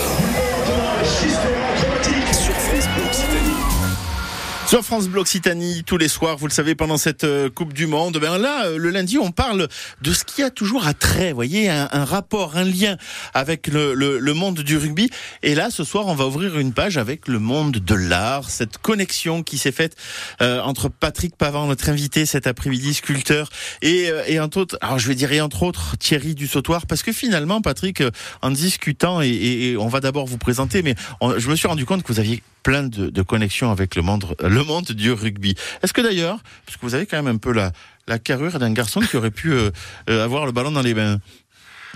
Sur 4.73 4.83
France 4.83 5.07
Bleu 5.07 5.21
Occitanie, 5.21 5.85
tous 5.85 5.99
les 5.99 6.09
soirs, 6.09 6.39
vous 6.39 6.47
le 6.47 6.51
savez, 6.51 6.75
pendant 6.75 6.97
cette 6.97 7.25
euh, 7.25 7.51
Coupe 7.51 7.75
du 7.75 7.87
Monde, 7.87 8.17
ben 8.17 8.39
là, 8.39 8.65
euh, 8.65 8.79
le 8.79 8.89
lundi, 8.89 9.19
on 9.19 9.31
parle 9.31 9.69
de 10.01 10.13
ce 10.15 10.25
qui 10.25 10.43
a 10.43 10.49
toujours 10.49 10.87
à 10.87 10.95
trait, 10.95 11.29
vous 11.29 11.35
voyez, 11.35 11.69
un, 11.69 12.07
rapport, 12.07 12.57
un 12.57 12.65
lien 12.65 12.97
avec 13.35 13.67
le, 13.67 13.93
le, 13.93 14.33
monde 14.33 14.61
du 14.61 14.79
rugby. 14.79 15.11
Et 15.43 15.55
là, 15.55 15.69
ce 15.69 15.85
soir, 15.85 16.07
on 16.07 16.15
va 16.15 16.27
ouvrir 16.27 16.59
une 16.59 16.73
page 16.73 16.97
avec 16.97 17.29
le 17.29 17.39
monde 17.39 17.73
de 17.73 17.95
l'art, 17.95 18.49
cette 18.49 18.79
connexion 18.79 19.43
qui 19.43 19.59
s'est 19.59 19.73
faite 19.73 19.95
euh, 20.41 20.63
entre 20.63 20.89
Patrick 20.89 21.37
Pavant, 21.37 21.67
notre 21.67 21.91
invité 21.91 22.25
cet 22.25 22.47
après-midi, 22.47 22.95
sculpteur, 22.95 23.51
et, 23.83 24.11
et 24.27 24.41
entre 24.41 24.57
autres, 24.57 24.79
alors 24.81 24.99
je 24.99 25.07
vais 25.07 25.15
dire, 25.15 25.33
et 25.33 25.43
entre 25.43 25.65
autres, 25.65 25.99
Thierry 25.99 26.35
Dussautoir, 26.35 26.87
parce 26.87 27.03
que 27.03 27.13
finalement, 27.13 27.61
Patrick, 27.61 28.03
en 28.41 28.51
discutant, 28.51 29.21
et, 29.21 29.29
et, 29.29 29.77
on 29.77 29.89
va 29.89 30.01
d'abord 30.01 30.25
vous 30.25 30.39
présenter, 30.39 30.81
mais 30.81 30.95
je 31.37 31.51
me 31.51 31.57
suis 31.57 31.69
rendu 31.69 31.85
compte 31.85 32.03
que 32.03 32.11
vous 32.11 32.21
aviez 32.21 32.43
plein 32.63 32.85
de, 32.85 33.11
de, 33.11 33.23
connexions 33.23 33.71
avec 33.71 33.97
le 33.97 34.03
monde, 34.03 34.35
le 34.41 34.62
monde 34.65 34.87
du 34.87 35.13
rugby. 35.13 35.55
Est-ce 35.83 35.93
que 35.93 36.01
d'ailleurs, 36.01 36.39
parce 36.67 36.77
que 36.77 36.87
vous 36.87 36.95
avez 36.95 37.07
quand 37.07 37.17
même 37.23 37.35
un 37.35 37.39
peu 37.39 37.53
la, 37.53 37.73
la 38.07 38.19
carrure 38.19 38.59
d'un 38.59 38.73
garçon 38.73 39.01
qui 39.01 39.17
aurait 39.17 39.31
pu 39.31 39.53
euh, 39.53 39.71
euh, 40.11 40.25
avoir 40.25 40.47
le 40.47 40.53
ballon 40.53 40.71
dans 40.71 40.83
les 40.83 40.95
mains, 40.95 41.19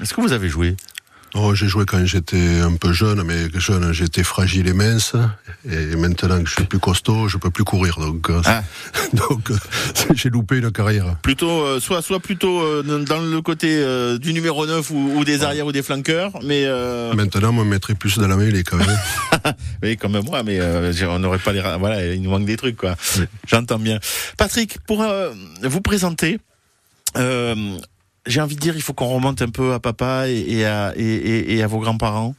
est-ce 0.00 0.14
que 0.14 0.20
vous 0.20 0.32
avez 0.32 0.48
joué? 0.48 0.76
Oh, 1.38 1.54
j'ai 1.54 1.68
joué 1.68 1.84
quand 1.84 2.02
j'étais 2.06 2.60
un 2.60 2.74
peu 2.76 2.94
jeune, 2.94 3.22
mais 3.22 3.48
jeune, 3.60 3.92
j'étais 3.92 4.22
fragile 4.22 4.68
et 4.68 4.72
mince. 4.72 5.14
Et 5.70 5.94
maintenant 5.94 6.42
que 6.42 6.48
je 6.48 6.54
suis 6.54 6.64
plus 6.64 6.78
costaud, 6.78 7.28
je 7.28 7.36
peux 7.36 7.50
plus 7.50 7.64
courir. 7.64 7.98
Donc, 7.98 8.30
euh, 8.30 8.40
ah. 8.46 8.62
donc 9.12 9.50
euh, 9.50 9.56
j'ai 10.14 10.30
loupé 10.30 10.56
une 10.58 10.72
carrière. 10.72 11.16
Plutôt, 11.22 11.60
euh, 11.60 11.78
soit, 11.78 12.00
soit 12.00 12.20
plutôt 12.20 12.82
dans 12.82 13.20
le 13.20 13.40
côté 13.42 13.84
du 14.18 14.32
numéro 14.32 14.66
9 14.66 14.90
ou, 14.90 15.24
des 15.24 15.44
arrières 15.44 15.66
ou 15.66 15.72
des 15.72 15.82
flanqueurs, 15.82 16.32
mais. 16.42 16.66
Maintenant, 17.14 17.50
on 17.50 17.52
me 17.52 17.64
mettrait 17.64 17.94
plus 17.94 18.16
dans 18.18 18.28
la 18.28 18.36
mêlée 18.36 18.64
quand 18.64 18.78
même. 18.78 18.98
oui, 19.82 19.98
comme 19.98 20.18
moi, 20.20 20.42
mais 20.42 20.58
on 21.02 21.18
n'aurait 21.18 21.38
pas 21.38 21.52
les. 21.52 21.60
Voilà, 21.78 22.14
il 22.14 22.22
nous 22.22 22.30
manque 22.30 22.46
des 22.46 22.56
trucs, 22.56 22.76
quoi. 22.76 22.96
J'entends 23.46 23.78
bien. 23.78 23.98
Patrick, 24.38 24.78
pour 24.86 25.04
vous 25.62 25.80
présenter 25.82 26.38
j'ai 28.26 28.40
envie 28.40 28.56
de 28.56 28.60
dire, 28.60 28.76
il 28.76 28.82
faut 28.82 28.92
qu'on 28.92 29.06
remonte 29.06 29.42
un 29.42 29.48
peu 29.48 29.72
à 29.72 29.80
papa 29.80 30.28
et, 30.28 30.64
à, 30.64 30.92
et, 30.96 31.62
à 31.62 31.66
vos 31.66 31.78
grands-parents. 31.78 32.34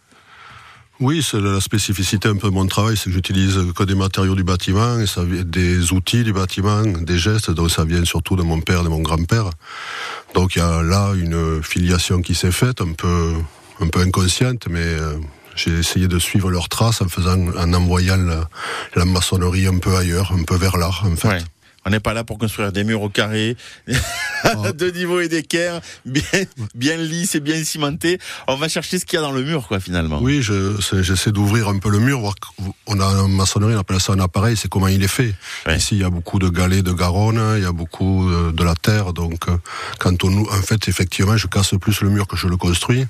Oui, 1.00 1.22
c'est 1.22 1.39
la 1.39 1.62
spécificité 1.62 2.27
un 2.27 2.38
peu 2.38 2.50
de 2.50 2.53
mon 2.53 2.65
travail, 2.65 2.98
c'est 2.98 3.06
que 3.06 3.12
j'utilise 3.12 3.60
que 3.75 3.84
des 3.84 3.94
matériaux 3.94 4.34
du 4.34 4.44
bâtiment, 4.44 5.00
et 5.00 5.06
ça, 5.06 5.22
des 5.24 5.94
outils 5.94 6.24
du 6.24 6.34
bâtiment, 6.34 6.82
des 6.82 7.20
gestes, 7.20 7.51
donc 7.51 7.70
ça 7.70 7.86
vient 7.86 8.03
surtout 8.03 8.36
de 8.36 8.41
mon 8.41 8.62
père 8.62 8.82
et 8.82 8.84
de 8.84 8.89
mon 8.89 9.01
grand-père. 9.01 9.51
Donc 10.34 10.56
il 10.56 10.60
y 10.60 10.62
a 10.62 10.82
là 10.82 11.13
une 11.13 11.62
filiation 11.62 12.22
qui 12.24 12.34
s'est 12.34 12.51
faite, 12.51 12.82
un 12.82 12.94
peu, 12.94 13.34
un 13.79 13.88
peu 13.89 14.00
inconsciente, 14.00 14.67
mais 14.72 14.79
euh, 14.79 15.17
j'ai 15.56 15.77
essayé 15.77 16.08
de 16.08 16.17
suivre 16.17 16.50
leurs 16.50 16.67
traces 16.67 17.01
en 17.01 17.08
faisant, 17.08 17.38
en 17.56 17.74
envoyant 17.74 18.17
la, 18.96 19.06
maçonnerie 19.06 19.67
un 19.67 19.77
peu 19.77 19.96
ailleurs, 19.96 20.32
un 20.32 20.44
peu 20.44 20.56
vers 20.56 20.77
l'art, 20.77 21.03
en 21.06 21.15
fait. 21.15 21.46
On 21.86 21.89
n'est 21.89 22.01
pas 22.01 22.13
là 22.13 22.25
pour 22.25 22.38
construire 22.38 22.72
des 22.72 22.84
murs 22.84 23.01
au 23.01 23.10
carré, 23.10 23.56
oh. 24.46 24.72
de 24.75 24.89
niveau 24.91 25.20
et 25.20 25.27
d'équerre, 25.27 25.82
bien, 26.06 26.22
bien 26.75 26.98
lisses 26.98 27.36
et 27.36 27.39
bien 27.39 27.63
cimentés. 27.63 28.20
On 28.48 28.56
va 28.56 28.67
chercher 28.67 29.00
ce 29.00 29.06
qu'il 29.06 29.17
y 29.17 29.20
a 29.20 29.22
dans 29.22 29.32
le 29.32 29.44
mur, 29.44 29.67
quoi, 29.67 29.79
finalement. 29.79 30.20
Oui, 30.22 30.41
j'essaie 30.41 31.32
d'ouvrir 31.32 31.67
un 31.67 31.79
peu 31.79 31.89
le 31.89 32.00
mur, 32.00 32.20
voir 32.20 32.36
on 32.88 33.00
a 33.00 33.06
une 33.06 33.36
maçonnerie, 33.36 33.75
on 33.75 33.79
appelle 33.79 34.00
ça 34.00 34.13
un 34.13 34.20
appareil, 34.20 34.56
c'est 34.56 34.70
comment 34.70 34.88
il 34.88 35.03
est 35.03 35.08
fait. 35.08 35.34
Ici, 35.70 35.96
il 35.96 36.01
y 36.01 36.03
a 36.03 36.10
beaucoup 36.10 36.39
de 36.39 36.50
galets 36.50 36.84
de 36.84 36.91
Garonne, 36.91 37.41
il 37.58 37.63
y 37.63 37.65
a 37.65 37.72
beaucoup 37.72 38.29
de, 38.29 38.63
la 38.63 38.75
terre, 38.75 39.13
donc 39.13 39.48
euh, 39.48 39.58
quand 40.00 40.24
on, 40.24 40.41
en 40.41 40.62
fait, 40.62 40.88
effectivement, 40.89 41.38
je 41.38 41.48
casse 41.48 41.74
plus 41.79 42.01
le 42.01 42.10
mur 42.10 42.27
que 42.27 42.36
je 42.36 42.48
le 42.48 42.58
construis 42.58 43.06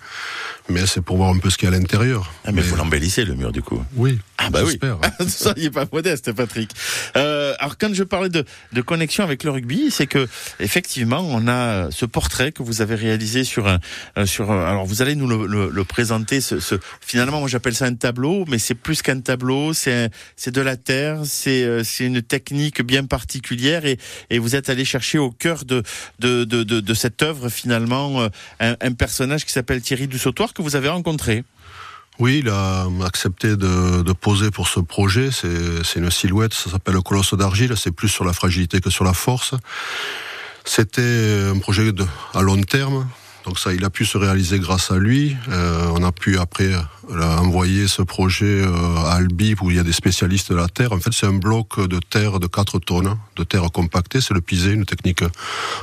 mais 0.69 0.85
c'est 0.85 1.01
pour 1.01 1.17
voir 1.17 1.29
un 1.29 1.37
peu 1.37 1.49
ce 1.49 1.57
qu'il 1.57 1.69
y 1.69 1.71
a 1.71 1.75
à 1.75 1.79
l'intérieur. 1.79 2.31
Ah, 2.45 2.51
mais 2.51 2.61
faut 2.61 2.75
l'embellissez 2.75 3.23
le 3.23 3.35
mur 3.35 3.51
du 3.51 3.61
coup. 3.61 3.81
Oui. 3.95 4.19
Ah 4.37 4.49
bah 4.49 4.61
oui. 4.65 4.79
Soyez 5.27 5.69
pas 5.71 5.85
modeste, 5.91 6.31
Patrick. 6.33 6.71
Euh, 7.15 7.53
alors 7.59 7.77
quand 7.77 7.93
je 7.93 8.03
parlais 8.03 8.29
de, 8.29 8.45
de 8.73 8.81
connexion 8.81 9.23
avec 9.23 9.43
le 9.43 9.51
rugby, 9.51 9.91
c'est 9.91 10.07
que 10.07 10.27
effectivement 10.59 11.16
on 11.23 11.47
a 11.47 11.91
ce 11.91 12.05
portrait 12.05 12.51
que 12.51 12.63
vous 12.63 12.81
avez 12.81 12.95
réalisé 12.95 13.43
sur 13.43 13.67
un 13.67 13.79
euh, 14.17 14.25
sur. 14.25 14.51
Alors 14.51 14.85
vous 14.85 15.01
allez 15.01 15.15
nous 15.15 15.27
le, 15.27 15.83
présenter. 15.83 16.41
Ce, 16.41 16.79
finalement, 17.01 17.39
moi 17.39 17.47
j'appelle 17.47 17.75
ça 17.75 17.85
un 17.85 17.95
tableau, 17.95 18.45
mais 18.47 18.57
c'est 18.57 18.75
plus 18.75 19.01
qu'un 19.01 19.19
tableau. 19.19 19.73
C'est 19.73 20.09
c'est 20.35 20.51
de 20.51 20.61
la 20.61 20.77
terre. 20.77 21.21
C'est 21.25 21.63
euh, 21.63 21.83
c'est 21.83 22.05
une 22.05 22.21
technique 22.21 22.81
bien 22.81 23.05
particulière 23.05 23.85
et 23.85 23.97
et 24.29 24.39
vous 24.39 24.55
êtes 24.55 24.69
allé 24.69 24.85
chercher 24.85 25.17
au 25.17 25.31
cœur 25.31 25.65
de 25.65 25.83
de 26.19 26.43
de 26.43 26.63
de, 26.63 26.93
cette 26.93 27.21
œuvre 27.21 27.49
finalement 27.49 28.21
euh, 28.21 28.29
un, 28.59 28.75
un 28.81 28.93
personnage 28.93 29.45
qui 29.45 29.51
s'appelle 29.51 29.81
Thierry 29.81 30.07
Dussautoir 30.07 30.53
que 30.53 30.61
vous 30.61 30.75
avez 30.75 30.89
rencontré. 30.89 31.43
Oui, 32.19 32.39
il 32.39 32.49
a 32.49 32.87
accepté 33.05 33.49
de, 33.49 34.01
de 34.01 34.13
poser 34.13 34.49
pour 34.49 34.67
ce 34.67 34.79
projet. 34.79 35.29
C'est 35.31 35.99
une 35.99 36.09
silhouette, 36.09 36.53
ça 36.53 36.71
s'appelle 36.71 36.95
le 36.95 37.01
colosse 37.01 37.35
d'argile. 37.35 37.73
C'est 37.77 37.91
plus 37.91 38.07
sur 38.07 38.25
la 38.25 38.33
fragilité 38.33 38.81
que 38.81 38.89
sur 38.89 39.03
la 39.03 39.13
force. 39.13 39.53
C'était 40.67 41.49
un 41.55 41.57
projet 41.59 41.91
de, 41.93 42.05
à 42.33 42.41
long 42.41 42.61
terme. 42.61 43.07
Donc 43.45 43.57
ça, 43.59 43.73
il 43.73 43.85
a 43.85 43.89
pu 43.89 44.03
se 44.03 44.17
réaliser 44.17 44.59
grâce 44.59 44.91
à 44.91 44.97
lui. 44.97 45.37
Euh, 45.47 45.87
on 45.93 46.03
a 46.03 46.11
pu 46.11 46.37
après 46.37 46.73
euh, 46.73 47.37
envoyer 47.37 47.87
ce 47.87 48.01
projet 48.01 48.61
euh, 48.61 48.97
à 49.05 49.13
Albi 49.13 49.55
où 49.61 49.71
il 49.71 49.77
y 49.77 49.79
a 49.79 49.83
des 49.83 49.93
spécialistes 49.93 50.51
de 50.51 50.57
la 50.57 50.67
terre. 50.67 50.91
En 50.91 50.99
fait, 50.99 51.13
c'est 51.13 51.27
un 51.27 51.33
bloc 51.33 51.79
de 51.79 51.99
terre 51.99 52.41
de 52.41 52.47
4 52.47 52.79
tonnes, 52.79 53.17
de 53.37 53.43
terre 53.45 53.63
compactée. 53.71 54.19
C'est 54.19 54.33
le 54.33 54.41
pisé, 54.41 54.71
une 54.71 54.83
technique 54.83 55.23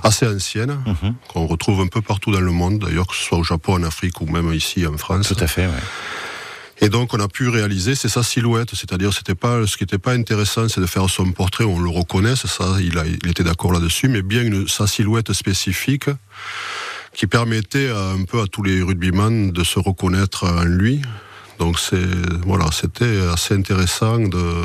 assez 0.03 0.26
ancienne 0.26 0.79
mhm. 0.87 1.14
qu'on 1.29 1.47
retrouve 1.47 1.81
un 1.81 1.87
peu 1.87 2.03
partout 2.03 2.33
dans 2.33 2.43
le 2.43 2.53
monde, 2.53 2.81
d'ailleurs 2.81 3.07
que 3.07 3.17
ce 3.17 3.23
soit 3.25 3.38
au 3.38 3.45
Japon, 3.45 3.76
en 3.76 3.83
Afrique 3.83 4.21
ou 4.21 4.26
même 4.26 4.53
ici 4.53 4.87
en 4.87 4.99
France. 4.99 5.26
Tout 5.26 5.43
à 5.43 5.47
fait. 5.47 5.67
Ouais. 5.67 5.73
Et 6.81 6.88
donc 6.88 7.14
on 7.14 7.21
a 7.21 7.28
pu 7.28 7.49
réaliser, 7.49 7.95
c'est 7.95 8.09
sa 8.09 8.23
silhouette, 8.23 8.71
c'est-à-dire 8.75 9.12
c'était 9.12 9.35
pas 9.35 9.66
ce 9.66 9.76
qui 9.76 9.85
n'était 9.85 9.99
pas 9.99 10.12
intéressant, 10.12 10.69
c'est 10.69 10.81
de 10.81 10.87
faire 10.87 11.09
son 11.09 11.31
portrait, 11.33 11.64
on 11.64 11.78
le 11.78 11.88
reconnaît, 11.88 12.37
ça, 12.37 12.76
il, 12.81 12.99
a, 12.99 13.07
il 13.07 13.28
était 13.28 13.45
d'accord 13.45 13.73
là-dessus, 13.73 14.09
mais 14.09 14.23
bien 14.23 14.43
une, 14.43 14.66
sa 14.66 14.87
silhouette 14.87 15.33
spécifique 15.33 16.07
qui 17.14 17.26
permettait 17.26 17.90
un 17.90 18.25
peu 18.25 18.43
à 18.43 18.47
tous 18.47 18.62
les 18.62 18.83
rugbyman 18.83 19.52
de 19.52 19.64
se 19.64 19.78
reconnaître 19.78 20.45
en 20.45 20.64
lui. 20.64 21.00
Donc 21.61 21.78
c'est 21.78 22.04
voilà, 22.45 22.66
c'était 22.73 23.21
assez 23.33 23.54
intéressant 23.54 24.19
de 24.19 24.64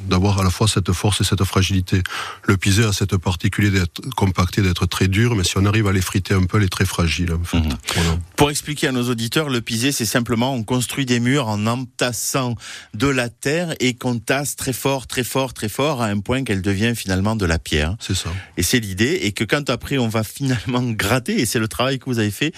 d'avoir 0.00 0.38
à 0.38 0.44
la 0.44 0.50
fois 0.50 0.68
cette 0.68 0.92
force 0.92 1.20
et 1.20 1.24
cette 1.24 1.44
fragilité. 1.44 2.02
Le 2.44 2.56
pisé 2.56 2.84
a 2.84 2.92
cette 2.92 3.16
particularité 3.16 3.80
d'être 3.80 4.00
compacté, 4.14 4.62
d'être 4.62 4.86
très 4.86 5.08
dur, 5.08 5.34
mais 5.34 5.44
si 5.44 5.58
on 5.58 5.64
arrive 5.64 5.86
à 5.86 5.92
l'effriter 5.92 6.34
un 6.34 6.44
peu, 6.44 6.58
elle 6.58 6.64
est 6.64 6.68
très 6.68 6.84
fragile. 6.84 7.32
En 7.32 7.44
fait. 7.44 7.58
Mhm. 7.58 8.20
Pour 8.36 8.50
expliquer 8.50 8.88
à 8.88 8.92
nos 8.92 9.08
auditeurs, 9.08 9.48
le 9.48 9.60
pisé, 9.60 9.92
c'est 9.92 10.06
simplement 10.06 10.54
on 10.54 10.62
construit 10.62 11.06
des 11.06 11.20
murs 11.20 11.48
en 11.48 11.66
entassant 11.66 12.54
de 12.94 13.08
la 13.08 13.28
terre 13.28 13.74
et 13.80 13.94
qu'on 13.94 14.18
tasse 14.18 14.56
très 14.56 14.72
fort, 14.72 15.06
très 15.06 15.24
fort, 15.24 15.54
très 15.54 15.68
fort 15.68 16.02
à 16.02 16.06
un 16.06 16.20
point 16.20 16.44
qu'elle 16.44 16.62
devient 16.62 16.94
finalement 16.94 17.36
de 17.36 17.46
la 17.46 17.58
pierre. 17.58 17.96
C'est 18.00 18.14
ça. 18.14 18.30
Et 18.56 18.62
c'est 18.62 18.80
l'idée, 18.80 19.20
et 19.22 19.32
que 19.32 19.44
quand 19.44 19.70
après 19.70 19.98
on 19.98 20.08
va 20.08 20.22
finalement 20.24 20.82
gratter, 20.84 21.40
et 21.40 21.46
c'est 21.46 21.58
le 21.58 21.68
travail 21.68 21.98
que 21.98 22.06
vous 22.06 22.18
avez 22.18 22.30
fait, 22.30 22.52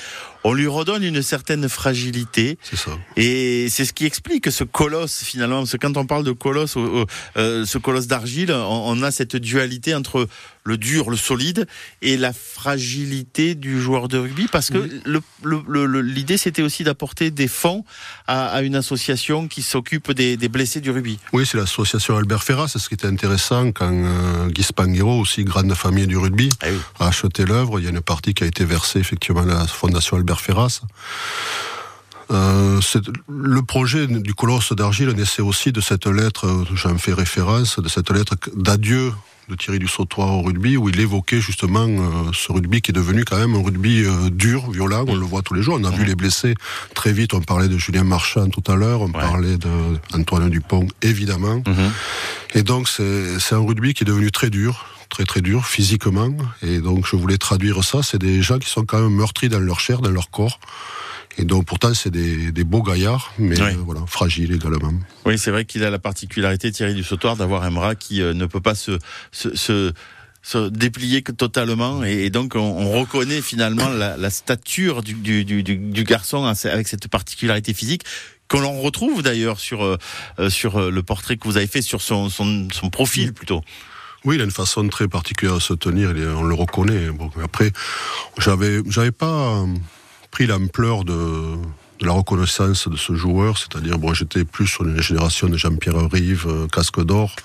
on 0.44 0.52
lui 0.52 0.66
redonne 0.66 1.02
une 1.02 1.23
certaine 1.23 1.68
fragilité. 1.68 2.59
C'est 2.62 2.76
ça. 2.76 2.92
Et 3.16 3.68
c'est 3.68 3.85
ce 3.85 3.92
qui 3.92 4.06
explique 4.06 4.50
ce 4.50 4.64
colosse 4.64 5.23
finalement, 5.23 5.59
parce 5.59 5.73
que 5.73 5.76
quand 5.76 5.97
on 5.97 6.06
parle 6.06 6.25
de 6.25 6.32
colosse, 6.32 6.76
euh, 7.37 7.64
ce 7.64 7.78
colosse 7.78 8.06
d'argile, 8.06 8.52
on, 8.52 9.02
a 9.02 9.10
cette 9.10 9.37
dualité 9.37 9.94
entre 9.94 10.28
le 10.64 10.76
dur, 10.76 11.10
le 11.10 11.16
solide, 11.16 11.66
et 12.02 12.16
la 12.16 12.32
fragilité 12.32 13.54
du 13.54 13.80
joueur 13.80 14.08
de 14.08 14.18
rugby, 14.18 14.46
parce 14.50 14.70
que 14.70 14.90
l'idée 16.00 16.37
c'était 16.37 16.62
aussi 16.62 16.84
d'apporter 16.84 17.30
des 17.30 17.49
fonds 17.49 17.84
à, 18.26 18.62
une 18.62 18.76
association 18.76 19.49
qui 19.49 19.62
s'occupe 19.62 20.12
des, 20.12 20.37
blessés 20.49 20.80
du 20.80 20.90
rugby. 20.90 21.18
Oui, 21.32 21.46
c'est 21.46 21.56
l'association 21.56 22.16
Albert 22.16 22.42
Ferrat, 22.42 22.68
c'est 22.68 22.78
ce 22.78 22.88
qui 22.88 22.94
était 22.94 23.06
intéressant 23.06 23.72
quand 23.72 23.90
euh, 23.92 24.49
Guy 24.49 24.62
Spanghero, 24.62 25.20
aussi 25.20 25.44
grande 25.44 25.72
famille 25.75 26.06
du 26.06 26.16
rugby, 26.16 26.50
ah 26.62 27.04
a 27.04 27.08
acheté 27.08 27.44
l'œuvre. 27.44 27.78
Il 27.78 27.84
y 27.84 27.87
a 27.87 27.90
une 27.90 28.00
partie 28.00 28.34
qui 28.34 28.44
a 28.44 28.46
été 28.46 28.64
versée 28.64 28.99
effectivement 28.99 29.42
à 29.42 29.46
la 29.46 29.66
fondation 29.66 30.16
Albert 30.16 30.40
Ferras. 30.40 30.80
Euh, 32.30 32.80
le 33.28 33.62
projet 33.62 34.06
du 34.06 34.34
colosse 34.34 34.72
d'argile 34.72 35.10
naissait 35.10 35.42
aussi 35.42 35.72
de 35.72 35.80
cette 35.80 36.06
lettre, 36.06 36.46
euh, 36.46 36.64
j'en 36.75 36.96
fais 36.96 37.12
référence, 37.12 37.78
de 37.78 37.88
cette 37.88 38.10
lettre 38.10 38.37
d'adieu 38.54 39.12
de 39.49 39.56
Thierry 39.56 39.80
Dussautoir 39.80 40.32
au 40.34 40.42
rugby, 40.42 40.76
où 40.76 40.88
il 40.88 41.00
évoquait 41.00 41.40
justement 41.40 41.87
euh, 41.88 42.30
ce 42.32 42.52
rugby 42.52 42.82
qui 42.82 42.92
est 42.92 42.94
devenu 42.94 43.25
quand 43.25 43.37
même 43.37 43.56
un 43.56 43.62
rugby 43.62 44.04
dur, 44.30 44.70
violent, 44.70 45.04
on 45.08 45.16
le 45.16 45.26
voit 45.26 45.42
tous 45.42 45.54
les 45.54 45.62
jours. 45.62 45.76
On 45.80 45.84
a 45.84 45.90
vu 45.90 46.04
les 46.04 46.14
blessés 46.14 46.54
très 46.94 47.12
vite, 47.12 47.34
on 47.34 47.40
parlait 47.40 47.66
de 47.66 47.76
Julien 47.76 48.04
Marchand 48.04 48.49
tout 48.49 48.62
à 48.70 48.76
l'heure, 48.76 49.00
on 49.00 49.10
parlait 49.10 49.56
d'Antoine 50.12 50.49
Dupont, 50.50 50.87
évidemment. 51.02 51.62
Mhm. 51.66 51.90
Et 52.54 52.62
donc 52.62 52.88
c'est 52.88 53.54
un 53.54 53.66
rugby 53.66 53.92
qui 53.92 54.04
est 54.04 54.06
devenu 54.06 54.30
très 54.30 54.50
dur, 54.50 54.87
très 55.08 55.25
très 55.25 55.40
dur 55.40 55.66
physiquement. 55.66 56.30
Et 56.62 56.78
donc 56.78 57.06
je 57.08 57.16
voulais 57.16 57.38
traduire 57.38 57.82
ça. 57.82 58.04
C'est 58.04 58.20
des 58.20 58.42
gens 58.42 58.60
qui 58.60 58.68
sont 58.68 58.84
quand 58.84 59.00
même 59.00 59.14
meurtris 59.14 59.49
dans 59.49 59.58
leur 59.58 59.80
chair, 59.80 60.00
dans 60.00 60.10
leur 60.10 60.30
corps. 60.30 60.60
Et 61.38 61.44
donc 61.44 61.64
pourtant 61.64 61.94
c'est 61.94 62.10
des, 62.10 62.52
des, 62.52 62.64
beaux 62.64 62.82
gaillards, 62.82 63.32
mais 63.38 63.60
euh, 63.60 63.72
voilà, 63.84 64.02
fragiles 64.06 64.52
également. 64.52 64.92
Oui, 65.25 65.38
c'est 65.38 65.50
vrai 65.50 65.64
qu'il 65.64 65.84
a 65.84 65.90
la 65.90 65.99
particularité 65.99 66.70
Thierry 66.72 66.94
du 66.94 67.04
Sautoir 67.04 67.37
d'avoir 67.37 67.62
un 67.62 67.70
bras 67.70 67.94
qui 67.94 68.20
euh, 68.20 68.34
ne 68.34 68.46
peut 68.46 68.60
pas 68.60 68.75
se, 68.75 68.99
se, 69.32 69.54
se 69.56 69.92
se 70.42 70.70
déplier 70.70 71.22
totalement 71.22 72.02
et, 72.02 72.30
donc 72.30 72.54
on, 72.56 72.90
reconnaît 72.90 73.42
finalement 73.42 73.90
la, 73.90 74.16
la 74.16 74.30
stature 74.30 75.02
du, 75.02 75.12
du, 75.12 75.44
du, 75.44 75.62
du, 75.62 76.04
garçon 76.04 76.50
avec 76.64 76.88
cette 76.88 77.08
particularité 77.08 77.75
physique 77.75 78.04
que 78.49 78.56
l'on 78.56 78.80
retrouve 78.80 79.22
d'ailleurs 79.22 79.60
sur 79.60 79.84
euh, 79.84 79.99
sur 80.49 80.90
le 80.90 81.02
portrait 81.02 81.37
que 81.37 81.44
vous 81.44 81.58
avez 81.58 81.66
fait 81.66 81.82
sur 81.82 82.00
son, 82.00 82.30
son, 82.30 82.68
son 82.72 82.88
profil 82.88 83.34
plutôt. 83.34 83.62
Oui, 84.25 84.37
il 84.37 84.40
a 84.40 84.44
une 84.44 84.50
façon 84.50 84.87
très 84.88 85.08
particulière 85.08 85.56
de 85.56 85.60
se 85.60 85.75
tenir, 85.75 86.10
on 86.37 86.42
le 86.42 86.54
reconnaît. 86.54 87.08
Bon, 87.10 87.30
après, 87.42 87.72
j'avais, 88.38 88.80
j'avais 88.87 89.12
pas 89.12 89.64
pris 90.30 90.46
l'ampleur 90.46 91.04
de, 91.04 91.56
de 92.00 92.06
la 92.06 92.12
reconnaissance 92.12 92.88
de 92.88 92.96
ce 92.96 93.14
joueur, 93.14 93.58
c'est-à-dire 93.58 93.99
bon, 93.99 94.14
j'étais 94.14 94.44
plus 94.44 94.66
sur 94.66 94.84
une 94.84 95.00
génération 95.00 95.49
de 95.49 95.56
Jean-Pierre 95.56 96.10
Rive, 96.10 96.46
euh, 96.49 96.66
Casque 96.68 97.02
d'Or, 97.04 97.37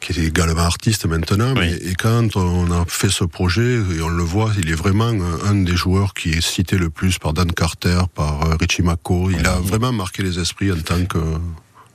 qui 0.00 0.12
est 0.12 0.24
également 0.24 0.62
artiste 0.62 1.06
maintenant. 1.06 1.54
Mais, 1.54 1.72
et 1.72 1.94
quand 1.94 2.36
on 2.36 2.70
a 2.72 2.84
fait 2.86 3.10
ce 3.10 3.24
projet, 3.24 3.74
et 3.74 4.00
on 4.02 4.08
le 4.08 4.22
voit, 4.22 4.52
il 4.58 4.70
est 4.70 4.74
vraiment 4.74 5.12
un 5.44 5.54
des 5.54 5.76
joueurs 5.76 6.14
qui 6.14 6.30
est 6.30 6.40
cité 6.40 6.76
le 6.76 6.90
plus 6.90 7.18
par 7.18 7.34
Dan 7.34 7.52
Carter, 7.52 8.00
par 8.14 8.42
euh, 8.46 8.56
Richie 8.58 8.82
Mako. 8.82 9.30
Il 9.30 9.46
a 9.46 9.56
vraiment 9.60 9.92
marqué 9.92 10.22
les 10.22 10.38
esprits 10.38 10.72
en 10.72 10.80
tant 10.80 11.04
que 11.04 11.18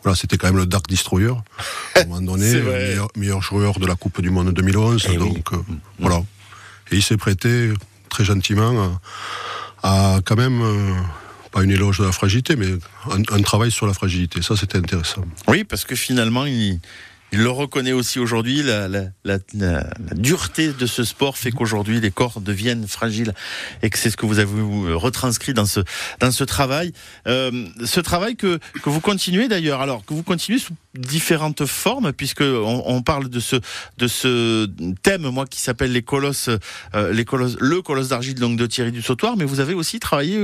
voilà, 0.03 0.15
c'était 0.15 0.37
quand 0.37 0.47
même 0.47 0.57
le 0.57 0.67
Dark 0.67 0.87
Destroyer. 0.87 1.33
À 1.95 2.01
un 2.01 2.05
moment 2.05 2.21
donné, 2.37 2.61
meilleur, 2.61 3.09
meilleur, 3.17 3.41
joueur 3.41 3.79
de 3.79 3.87
la 3.87 3.95
Coupe 3.95 4.21
du 4.21 4.29
Monde 4.29 4.53
2011. 4.53 5.07
Eh 5.11 5.17
donc 5.17 5.51
euh, 5.53 5.57
voilà, 5.99 6.21
et 6.91 6.95
il 6.95 7.03
s'est 7.03 7.17
prêté 7.17 7.73
très 8.09 8.23
gentiment 8.23 8.83
à 8.83 9.01
quand 9.81 10.35
même, 10.35 10.61
euh, 10.61 10.93
pas 11.51 11.63
une 11.63 11.71
éloge 11.71 11.99
de 11.99 12.05
la 12.05 12.11
fragilité, 12.11 12.55
mais 12.55 12.67
un, 13.11 13.41
travail 13.41 13.71
sur 13.71 13.87
la 13.87 13.93
fragilité. 13.93 14.41
Ça, 14.41 14.55
c'était 14.55 14.77
intéressant. 14.77 15.23
Oui, 15.47 15.63
parce 15.63 15.85
que 15.85 15.95
finalement, 15.95 16.45
il, 16.45 16.79
il 17.31 17.39
le 17.39 17.49
reconnaît 17.49 17.91
aussi 17.91 18.19
aujourd'hui, 18.19 18.63
la, 18.63 19.39
dureté 20.15 20.71
de 20.71 20.85
ce 20.85 21.03
sport 21.03 21.37
fait 21.37 21.51
qu'aujourd'hui 21.51 21.99
les 21.99 22.11
corps 22.11 22.39
deviennent 22.39 22.87
fragiles 22.87 23.33
et 23.83 23.89
que 23.89 23.97
c'est 23.97 24.09
ce 24.09 24.17
que 24.17 24.25
vous 24.25 24.39
avez 24.39 24.51
retranscrit 24.93 25.53
dans 25.53 25.65
ce 25.65 25.81
dans 26.19 26.31
ce 26.31 26.43
travail, 26.43 26.93
euh, 27.27 27.67
ce 27.83 27.99
travail 27.99 28.35
que 28.37 28.59
que 28.81 28.89
vous 28.89 29.01
continuez 29.01 29.47
d'ailleurs, 29.47 29.81
alors 29.81 30.05
que 30.05 30.13
vous 30.13 30.23
continuez 30.23 30.59
sous 30.59 30.73
différentes 30.97 31.65
formes 31.65 32.13
puisque 32.13 32.41
on, 32.41 32.83
on, 32.85 33.01
parle 33.01 33.29
de 33.29 33.39
ce 33.39 33.57
de 33.97 34.07
ce 34.07 34.67
thème 35.03 35.29
moi 35.29 35.45
qui 35.45 35.59
s'appelle 35.59 35.91
les 35.91 36.01
colosses, 36.01 36.49
euh, 36.95 37.11
les 37.11 37.25
colosses, 37.25 37.57
le 37.59 37.81
colosse 37.81 38.09
d'argile 38.09 38.35
donc 38.35 38.57
de 38.57 38.65
Thierry 38.65 38.91
du 38.91 39.01
Sautoir, 39.01 39.35
mais 39.37 39.45
vous 39.45 39.59
avez 39.59 39.73
aussi 39.73 39.99
travaillé 39.99 40.41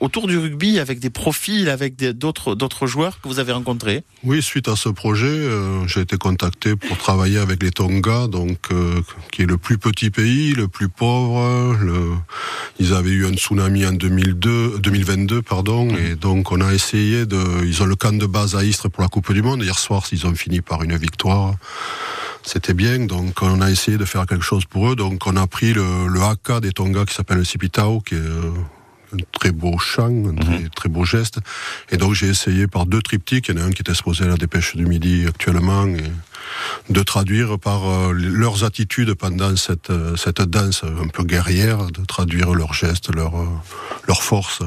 autour 0.00 0.26
du 0.26 0.36
rugby 0.36 0.78
avec 0.78 0.98
des 0.98 1.10
profils, 1.10 1.68
avec 1.68 1.96
d'autres 1.96 2.54
d'autres 2.54 2.86
joueurs 2.86 3.20
que 3.20 3.28
vous 3.28 3.38
avez 3.38 3.52
rencontrés. 3.52 4.02
Oui, 4.24 4.42
suite 4.42 4.68
à 4.68 4.76
ce 4.76 4.88
projet. 4.88 5.26
Euh, 5.26 5.86
j'ai 5.92 6.00
été 6.00 6.16
contacté 6.16 6.76
pour 6.76 6.96
travailler 6.96 7.38
avec 7.38 7.62
les 7.62 7.70
Tonga, 7.70 8.26
donc 8.26 8.58
euh, 8.70 9.00
qui 9.30 9.42
est 9.42 9.46
le 9.46 9.58
plus 9.58 9.78
petit 9.78 10.10
pays, 10.10 10.54
le 10.54 10.68
plus 10.68 10.88
pauvre. 10.88 11.76
Le... 11.80 12.12
Ils 12.78 12.94
avaient 12.94 13.10
eu 13.10 13.26
un 13.26 13.32
tsunami 13.32 13.84
en 13.86 13.92
2002, 13.92 14.78
2022, 14.78 15.42
pardon, 15.42 15.86
mmh. 15.86 15.96
et 15.98 16.14
donc 16.14 16.50
on 16.52 16.60
a 16.60 16.72
essayé 16.72 17.26
de. 17.26 17.64
Ils 17.64 17.82
ont 17.82 17.86
le 17.86 17.96
camp 17.96 18.16
de 18.16 18.26
base 18.26 18.54
à 18.54 18.64
Istres 18.64 18.90
pour 18.90 19.02
la 19.02 19.08
Coupe 19.08 19.32
du 19.32 19.42
Monde. 19.42 19.62
Hier 19.62 19.78
soir, 19.78 20.02
ils 20.12 20.26
ont 20.26 20.34
fini 20.34 20.60
par 20.60 20.82
une 20.82 20.96
victoire. 20.96 21.54
C'était 22.42 22.74
bien, 22.74 22.98
donc 23.00 23.40
on 23.42 23.60
a 23.60 23.70
essayé 23.70 23.98
de 23.98 24.04
faire 24.04 24.26
quelque 24.26 24.44
chose 24.44 24.64
pour 24.64 24.90
eux. 24.90 24.96
Donc 24.96 25.26
on 25.26 25.36
a 25.36 25.46
pris 25.46 25.74
le, 25.74 26.08
le 26.08 26.22
haka 26.22 26.60
des 26.60 26.72
Tonga 26.72 27.04
qui 27.04 27.14
s'appelle 27.14 27.38
le 27.38 27.44
Sipitao, 27.44 28.00
qui 28.00 28.14
est 28.14 28.18
euh, 28.18 28.50
un 29.12 29.18
très 29.32 29.52
beau 29.52 29.78
chant, 29.78 30.06
un 30.06 30.32
mhm. 30.32 30.68
très, 30.74 30.88
beau 30.88 31.04
geste. 31.04 31.38
Et 31.90 31.96
donc 31.96 32.14
j'ai 32.14 32.28
essayé 32.28 32.66
par 32.66 32.86
deux 32.86 33.02
triptyques, 33.02 33.48
il 33.48 33.58
y 33.58 33.60
en 33.60 33.64
a 33.64 33.66
un 33.66 33.70
qui 33.70 33.82
est 33.82 33.90
exposé 33.90 34.24
à 34.24 34.28
la 34.28 34.36
dépêche 34.36 34.76
du 34.76 34.86
midi 34.86 35.24
actuellement, 35.26 35.86
et 35.86 36.04
de 36.90 37.02
traduire 37.02 37.58
par 37.58 37.88
euh, 37.88 38.12
leurs 38.12 38.64
attitudes 38.64 39.14
pendant 39.14 39.56
cette, 39.56 39.90
euh, 39.90 40.16
cette 40.16 40.42
danse 40.42 40.84
un 40.84 41.08
peu 41.08 41.24
guerrière, 41.24 41.86
de 41.86 42.04
traduire 42.04 42.54
leurs 42.54 42.74
gestes, 42.74 43.14
leur, 43.14 43.40
euh, 43.40 43.46
leur 44.06 44.22
force 44.22 44.62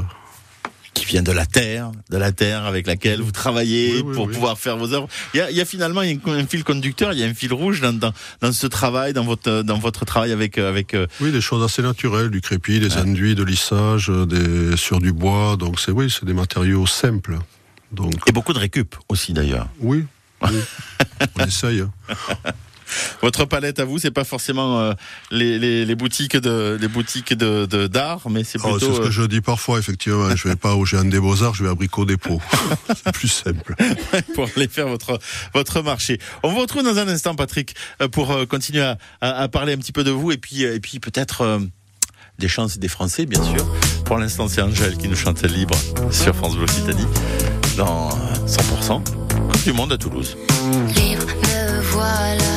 qui 0.95 1.05
vient 1.05 1.21
de 1.21 1.31
la 1.31 1.45
terre, 1.45 1.91
de 2.09 2.17
la 2.17 2.31
terre 2.31 2.65
avec 2.65 2.87
laquelle 2.87 3.21
vous 3.21 3.31
travaillez 3.31 4.01
pour 4.01 4.29
pouvoir 4.29 4.57
faire 4.57 4.77
vos 4.77 4.93
œuvres. 4.93 5.07
Il 5.33 5.37
y 5.37 5.41
a, 5.41 5.51
il 5.51 5.57
y 5.57 5.61
a 5.61 5.65
finalement 5.65 6.01
un 6.01 6.47
fil 6.47 6.63
conducteur, 6.63 7.13
il 7.13 7.19
y 7.19 7.23
a 7.23 7.27
un 7.27 7.33
fil 7.33 7.53
rouge 7.53 7.81
dans, 7.81 7.93
dans, 7.93 8.13
dans, 8.41 8.51
ce 8.51 8.65
travail, 8.65 9.13
dans 9.13 9.25
votre, 9.25 9.61
dans 9.61 9.77
votre 9.77 10.05
travail 10.05 10.31
avec, 10.31 10.57
avec. 10.57 10.93
Euh, 10.93 11.05
oui, 11.19 11.31
des 11.31 11.41
choses 11.41 11.63
assez 11.63 11.81
naturelles, 11.81 12.29
du 12.29 12.41
crépi, 12.41 12.79
des 12.79 12.97
enduits, 12.97 13.35
de 13.35 13.43
lissage, 13.43 14.09
des 14.09 14.77
sur 14.77 14.99
du 14.99 15.11
bois. 15.11 15.57
Donc 15.57 15.79
c'est 15.79 15.91
oui, 15.91 16.09
c'est 16.09 16.25
des 16.25 16.33
matériaux 16.33 16.87
simples. 16.87 17.37
Donc. 17.91 18.13
Et 18.27 18.31
beaucoup 18.31 18.53
de 18.53 18.59
récup 18.59 18.95
aussi 19.09 19.33
d'ailleurs. 19.33 19.67
Oui. 19.79 20.05
oui. 20.41 20.59
On 21.39 21.45
essaye. 21.45 21.81
Hein. 21.81 21.91
Votre 23.21 23.45
palette 23.45 23.79
à 23.79 23.85
vous, 23.85 23.99
c'est 23.99 24.11
pas 24.11 24.23
forcément 24.23 24.79
euh, 24.79 24.93
les, 25.31 25.57
les, 25.59 25.85
les, 25.85 25.95
boutiques 25.95 26.37
de 26.37 26.77
les 26.79 26.87
boutiques 26.87 27.33
de 27.33 27.87
d'art, 27.87 28.29
mais 28.29 28.43
c'est 28.43 28.59
oh, 28.63 28.71
plutôt. 28.71 28.79
c'est 28.79 28.95
ce 28.95 29.01
que 29.01 29.07
euh, 29.07 29.11
je 29.11 29.23
dis 29.23 29.41
parfois, 29.41 29.79
effectivement. 29.79 30.35
je 30.35 30.47
vais 30.47 30.55
pas 30.55 30.75
au 30.75 30.85
Géant 30.85 31.05
des 31.05 31.19
Beaux 31.19 31.43
Arts, 31.43 31.55
je 31.55 31.63
vais 31.63 31.69
à 31.69 31.75
Brico 31.75 32.05
Dépôt. 32.05 32.41
c'est 32.87 33.11
plus 33.11 33.27
simple. 33.27 33.75
pour 34.33 34.47
aller 34.55 34.67
faire 34.67 34.87
votre 34.87 35.19
votre 35.53 35.81
marché. 35.81 36.19
On 36.43 36.51
vous 36.51 36.59
retrouve 36.59 36.83
dans 36.83 36.97
un 36.97 37.07
instant, 37.07 37.35
Patrick, 37.35 37.75
euh, 38.01 38.07
pour 38.07 38.47
continuer 38.47 38.81
à, 38.81 38.97
à, 39.21 39.47
parler 39.47 39.73
un 39.73 39.77
petit 39.77 39.91
peu 39.91 40.03
de 40.03 40.11
vous 40.11 40.31
et 40.31 40.37
puis 40.37 40.63
et 40.63 40.79
puis 40.79 40.99
peut-être. 40.99 41.59
des 42.37 42.49
chances 42.49 42.77
des 42.77 42.89
Français, 42.89 43.25
bien 43.25 43.41
sûr. 43.41 43.65
Pour 44.03 44.17
l'instant, 44.17 44.49
c'est 44.49 44.61
Angèle 44.61 44.97
qui 44.97 45.07
nous 45.07 45.15
chante 45.15 45.41
libre 45.43 45.77
sur 46.11 46.35
France 46.35 46.55
Bleu 46.55 46.63
Occitanie 46.63 47.07
dans 47.77 48.09
100% 48.45 49.03
Coupe 49.03 49.63
du 49.63 49.73
Monde 49.73 49.93
à 49.93 49.97
Toulouse. 49.97 50.37
Libre, 50.95 51.25
me 51.25 51.81
voilà. 51.91 52.54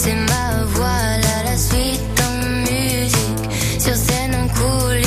C'est 0.00 0.14
ma 0.14 0.64
voix, 0.64 1.18
la 1.44 1.56
suite 1.56 2.22
en 2.22 2.46
musique. 2.60 3.50
Sur 3.80 3.96
scène 3.96 4.32
en 4.36 4.46
coulisses, 4.46 4.97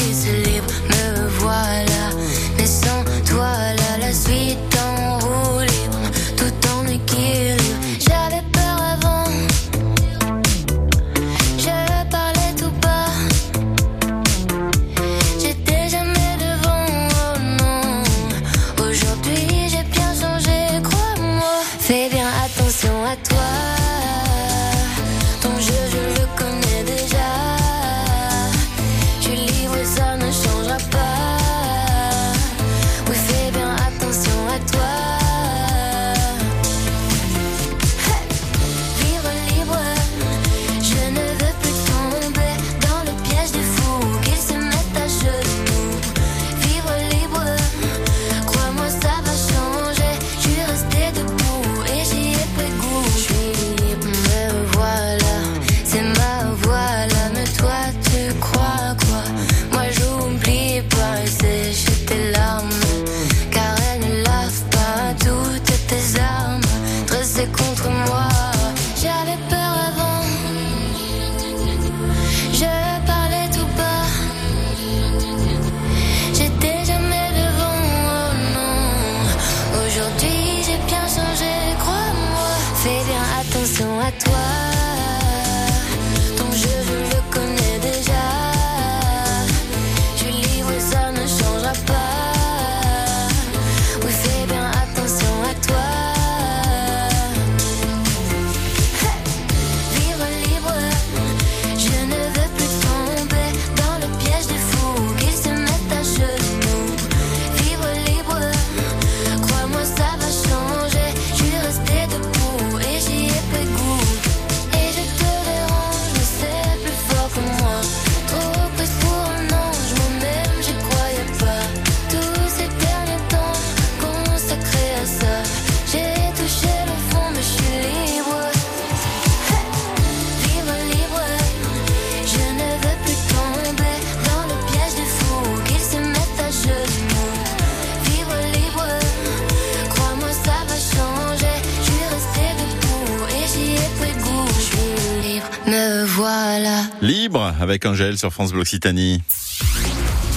avec 147.61 147.85
Angèle 147.85 148.17
sur 148.17 148.33
France 148.33 148.51
Bleu 148.51 148.61
Occitanie. 148.61 149.21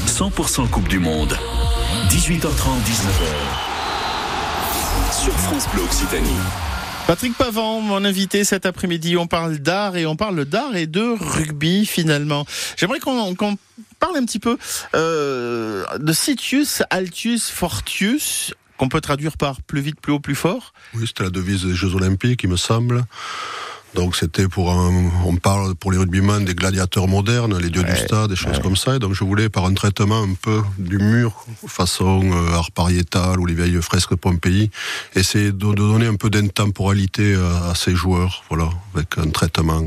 100% 0.07 0.69
Coupe 0.69 0.89
du 0.89 0.99
Monde. 0.99 1.39
18h30, 2.11 2.41
19h. 2.41 3.25
Sur 5.11 5.33
France 5.33 5.67
Bleu 5.73 5.83
Occitanie. 5.83 6.29
Patrick 7.07 7.35
Pavant, 7.37 7.81
mon 7.81 8.05
invité 8.05 8.45
cet 8.45 8.67
après-midi. 8.67 9.17
On 9.17 9.27
parle 9.27 9.59
d'art 9.59 9.97
et 9.97 10.05
on 10.07 10.17
parle 10.17 10.45
d'art 10.45 10.77
et 10.77 10.87
de 10.87 11.17
rugby 11.19 11.87
finalement. 11.87 12.45
J'aimerais 12.77 13.01
qu'on 13.01 13.35
parle 13.99 14.17
un 14.17 14.25
petit 14.25 14.39
peu 14.39 14.59
euh, 14.95 15.85
de 15.99 16.13
Sitius, 16.13 16.83
Altius, 16.91 17.51
Fortius, 17.51 18.55
qu'on 18.77 18.89
peut 18.89 19.01
traduire 19.01 19.37
par 19.37 19.63
plus 19.63 19.81
vite, 19.81 20.01
plus 20.01 20.13
haut, 20.13 20.21
plus 20.21 20.35
fort. 20.35 20.75
Oui, 20.95 21.07
c'était 21.07 21.25
la 21.25 21.31
devise 21.31 21.65
des 21.65 21.75
Jeux 21.75 21.95
Olympiques, 21.95 22.43
il 22.43 22.51
me 22.51 22.57
semble. 22.57 23.05
Donc 23.95 24.17
c'était 24.17 24.49
pour 24.49 24.73
un, 24.73 25.11
on 25.25 25.37
parle 25.37 25.75
pour 25.75 25.93
les 25.93 25.99
rugbyman 25.99 26.45
des 26.45 26.55
gladiateurs 26.55 27.07
modernes, 27.09 27.57
les 27.59 27.71
dieux 27.71 27.85
du 27.85 27.97
stade, 27.97 28.31
des 28.31 28.37
choses 28.37 28.59
comme 28.59 28.77
ça. 28.77 28.97
Et 28.97 28.99
donc 28.99 29.15
je 29.15 29.25
voulais 29.25 29.49
par 29.49 29.67
un 29.67 29.75
traitement 29.75 30.23
un 30.23 30.35
peu 30.35 30.63
du 30.79 30.99
mur, 30.99 31.47
façon 31.67 32.23
euh, 32.33 32.55
art 32.55 32.73
pariétal 32.73 33.39
ou 33.39 33.47
les 33.47 33.55
vieilles 33.55 33.81
fresques 33.81 34.15
Pompéi, 34.17 34.71
essayer 35.15 35.53
de, 35.53 35.67
de 35.67 35.75
donner 35.75 36.07
un 36.07 36.17
peu 36.17 36.31
d'intemporalité 36.31 37.35
à, 37.35 37.71
à 37.71 37.75
ces 37.75 37.95
joueurs, 37.95 38.45
voilà, 38.49 38.69
avec 38.95 39.17
un 39.19 39.31
traitement 39.31 39.83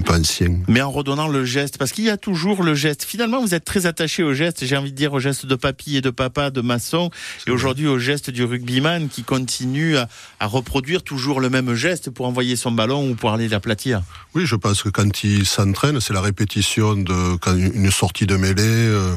un 0.00 0.02
peu 0.02 0.14
ancien. 0.14 0.56
Mais 0.68 0.80
en 0.82 0.90
redonnant 0.90 1.28
le 1.28 1.44
geste, 1.44 1.78
parce 1.78 1.92
qu'il 1.92 2.04
y 2.04 2.10
a 2.10 2.16
toujours 2.16 2.62
le 2.62 2.74
geste. 2.74 3.04
Finalement, 3.04 3.40
vous 3.40 3.54
êtes 3.54 3.64
très 3.64 3.86
attaché 3.86 4.22
au 4.22 4.34
geste, 4.34 4.64
j'ai 4.64 4.76
envie 4.76 4.92
de 4.92 4.96
dire 4.96 5.12
au 5.12 5.20
geste 5.20 5.46
de 5.46 5.54
papy 5.54 5.96
et 5.96 6.00
de 6.00 6.10
papa, 6.10 6.50
de 6.50 6.60
maçon, 6.60 7.10
et 7.46 7.50
aujourd'hui 7.50 7.86
au 7.86 7.98
geste 7.98 8.30
du 8.30 8.44
rugbyman 8.44 9.08
qui 9.08 9.22
continue 9.22 9.96
à, 9.96 10.08
à, 10.40 10.46
reproduire 10.46 11.02
toujours 11.02 11.40
le 11.40 11.50
même 11.50 11.74
geste 11.74 12.10
pour 12.10 12.26
envoyer 12.26 12.56
son 12.56 12.72
ballon 12.72 13.10
ou 13.10 13.14
pour 13.14 13.30
aller 13.30 13.48
l'aplatir. 13.48 14.02
Oui, 14.34 14.46
je 14.46 14.56
pense 14.56 14.82
que 14.82 14.88
quand 14.88 15.24
il 15.24 15.46
s'entraîne, 15.46 16.00
c'est 16.00 16.14
la 16.14 16.20
répétition 16.20 16.94
de 16.94 17.36
quand 17.36 17.56
une 17.56 17.90
sortie 17.90 18.26
de 18.26 18.36
mêlée, 18.36 18.62
euh, 18.62 19.14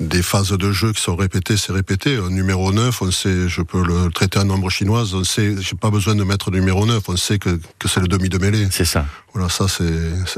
des 0.00 0.22
phases 0.22 0.52
de 0.52 0.72
jeu 0.72 0.92
qui 0.92 1.02
sont 1.02 1.16
répétées, 1.16 1.56
c'est 1.56 1.72
répété. 1.72 2.16
Un 2.16 2.30
numéro 2.30 2.72
9, 2.72 3.02
on 3.02 3.10
sait, 3.10 3.48
je 3.48 3.62
peux 3.62 3.82
le 3.82 4.10
traiter 4.10 4.38
en 4.38 4.44
nombre 4.44 4.70
chinoise, 4.70 5.14
on 5.14 5.24
sait, 5.24 5.54
j'ai 5.60 5.76
pas 5.76 5.90
besoin 5.90 6.14
de 6.14 6.24
mettre 6.24 6.50
numéro 6.50 6.86
9, 6.86 7.02
on 7.08 7.16
sait 7.16 7.38
que, 7.38 7.58
que 7.78 7.88
c'est 7.88 8.00
le 8.00 8.08
demi 8.08 8.28
de 8.28 8.38
mêlée. 8.38 8.68
C'est 8.70 8.84
ça. 8.84 9.06
Voilà, 9.32 9.48
ça 9.48 9.66
c'est 9.66 9.84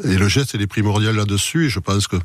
et 0.05 0.17
le 0.17 0.29
geste 0.29 0.55
il 0.55 0.63
est 0.63 0.67
primordial 0.67 1.17
là-dessus. 1.17 1.67
Et 1.67 1.69
je 1.69 1.81
pense 1.81 2.07
que 2.09 2.17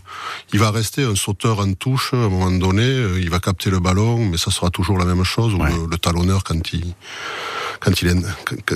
il 0.53 0.59
va 0.59 0.71
rester 0.71 1.03
un 1.03 1.15
sauteur 1.15 1.59
en 1.59 1.73
touche 1.73 2.13
à 2.13 2.17
un 2.17 2.29
moment 2.29 2.51
donné. 2.51 2.85
Il 3.17 3.29
va 3.29 3.39
capter 3.39 3.69
le 3.69 3.79
ballon, 3.79 4.25
mais 4.25 4.37
ça 4.37 4.51
sera 4.51 4.69
toujours 4.69 4.97
la 4.97 5.05
même 5.05 5.23
chose. 5.23 5.53
Ouais. 5.55 5.71
Ou 5.71 5.85
le, 5.85 5.91
le, 5.91 5.97
talonneur 5.97 6.43
quand 6.43 6.73
il 6.73 6.93
quand 7.79 8.01
il 8.01 8.23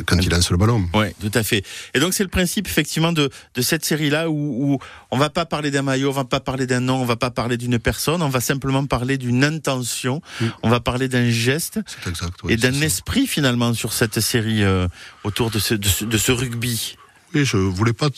quand 0.06 0.18
il 0.18 0.30
lance 0.30 0.52
le 0.52 0.58
ballon. 0.58 0.84
Oui, 0.94 1.08
tout 1.22 1.32
à 1.34 1.44
fait. 1.44 1.64
Et 1.94 2.00
donc 2.00 2.14
c'est 2.14 2.24
le 2.24 2.30
principe 2.30 2.68
effectivement 2.68 3.12
de 3.12 3.30
de 3.56 3.62
cette 3.62 3.86
série 3.86 4.10
là 4.10 4.30
où, 4.30 4.74
où 4.74 4.80
on 5.12 5.18
va 5.18 5.30
pas 5.30 5.46
parler 5.46 5.72
d'un 5.72 5.82
maillot, 5.82 6.10
on 6.10 6.14
va 6.14 6.26
pas 6.26 6.40
parler 6.40 6.66
d'un 6.66 6.80
nom, 6.80 7.02
on 7.02 7.06
va 7.06 7.16
pas 7.16 7.32
parler 7.32 7.58
d'une 7.58 7.80
personne, 7.80 8.22
on 8.22 8.30
va 8.30 8.42
simplement 8.42 8.86
parler 8.86 9.18
d'une 9.18 9.44
intention. 9.44 10.22
Mm. 10.42 10.46
On 10.64 10.70
va 10.70 10.80
parler 10.80 11.08
d'un 11.08 11.30
geste 11.30 11.80
exact, 12.08 12.34
et 12.50 12.58
d'un 12.58 12.82
esprit 12.82 13.28
finalement 13.28 13.74
sur 13.74 13.94
cette 13.94 14.20
série 14.20 14.64
euh, 14.64 14.88
autour 15.24 15.52
de 15.52 15.60
ce, 15.60 15.74
de 15.74 15.88
ce, 15.88 16.06
de 16.06 16.18
ce 16.18 16.32
rugby. 16.32 16.98
Je 17.44 17.58
voulais 17.58 17.94
pas 17.94 18.10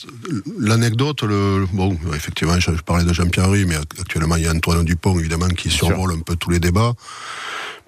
l'anecdote. 0.60 1.23
Le 1.23 1.65
bon, 1.73 1.97
effectivement, 2.13 2.60
je, 2.60 2.71
parlais 2.84 3.03
de 3.03 3.13
Jean-Pierre 3.13 3.49
mais 3.49 3.75
actuellement 3.75 4.36
il 4.36 4.43
y 4.43 4.47
a 4.47 4.51
Antoine 4.51 4.84
Dupont 4.84 5.17
évidemment 5.17 5.47
qui 5.47 5.69
Bien 5.69 5.77
survole 5.77 6.12
sûr. 6.12 6.19
un 6.19 6.21
peu 6.21 6.36
tous 6.36 6.49
les 6.49 6.60
débats. 6.60 6.93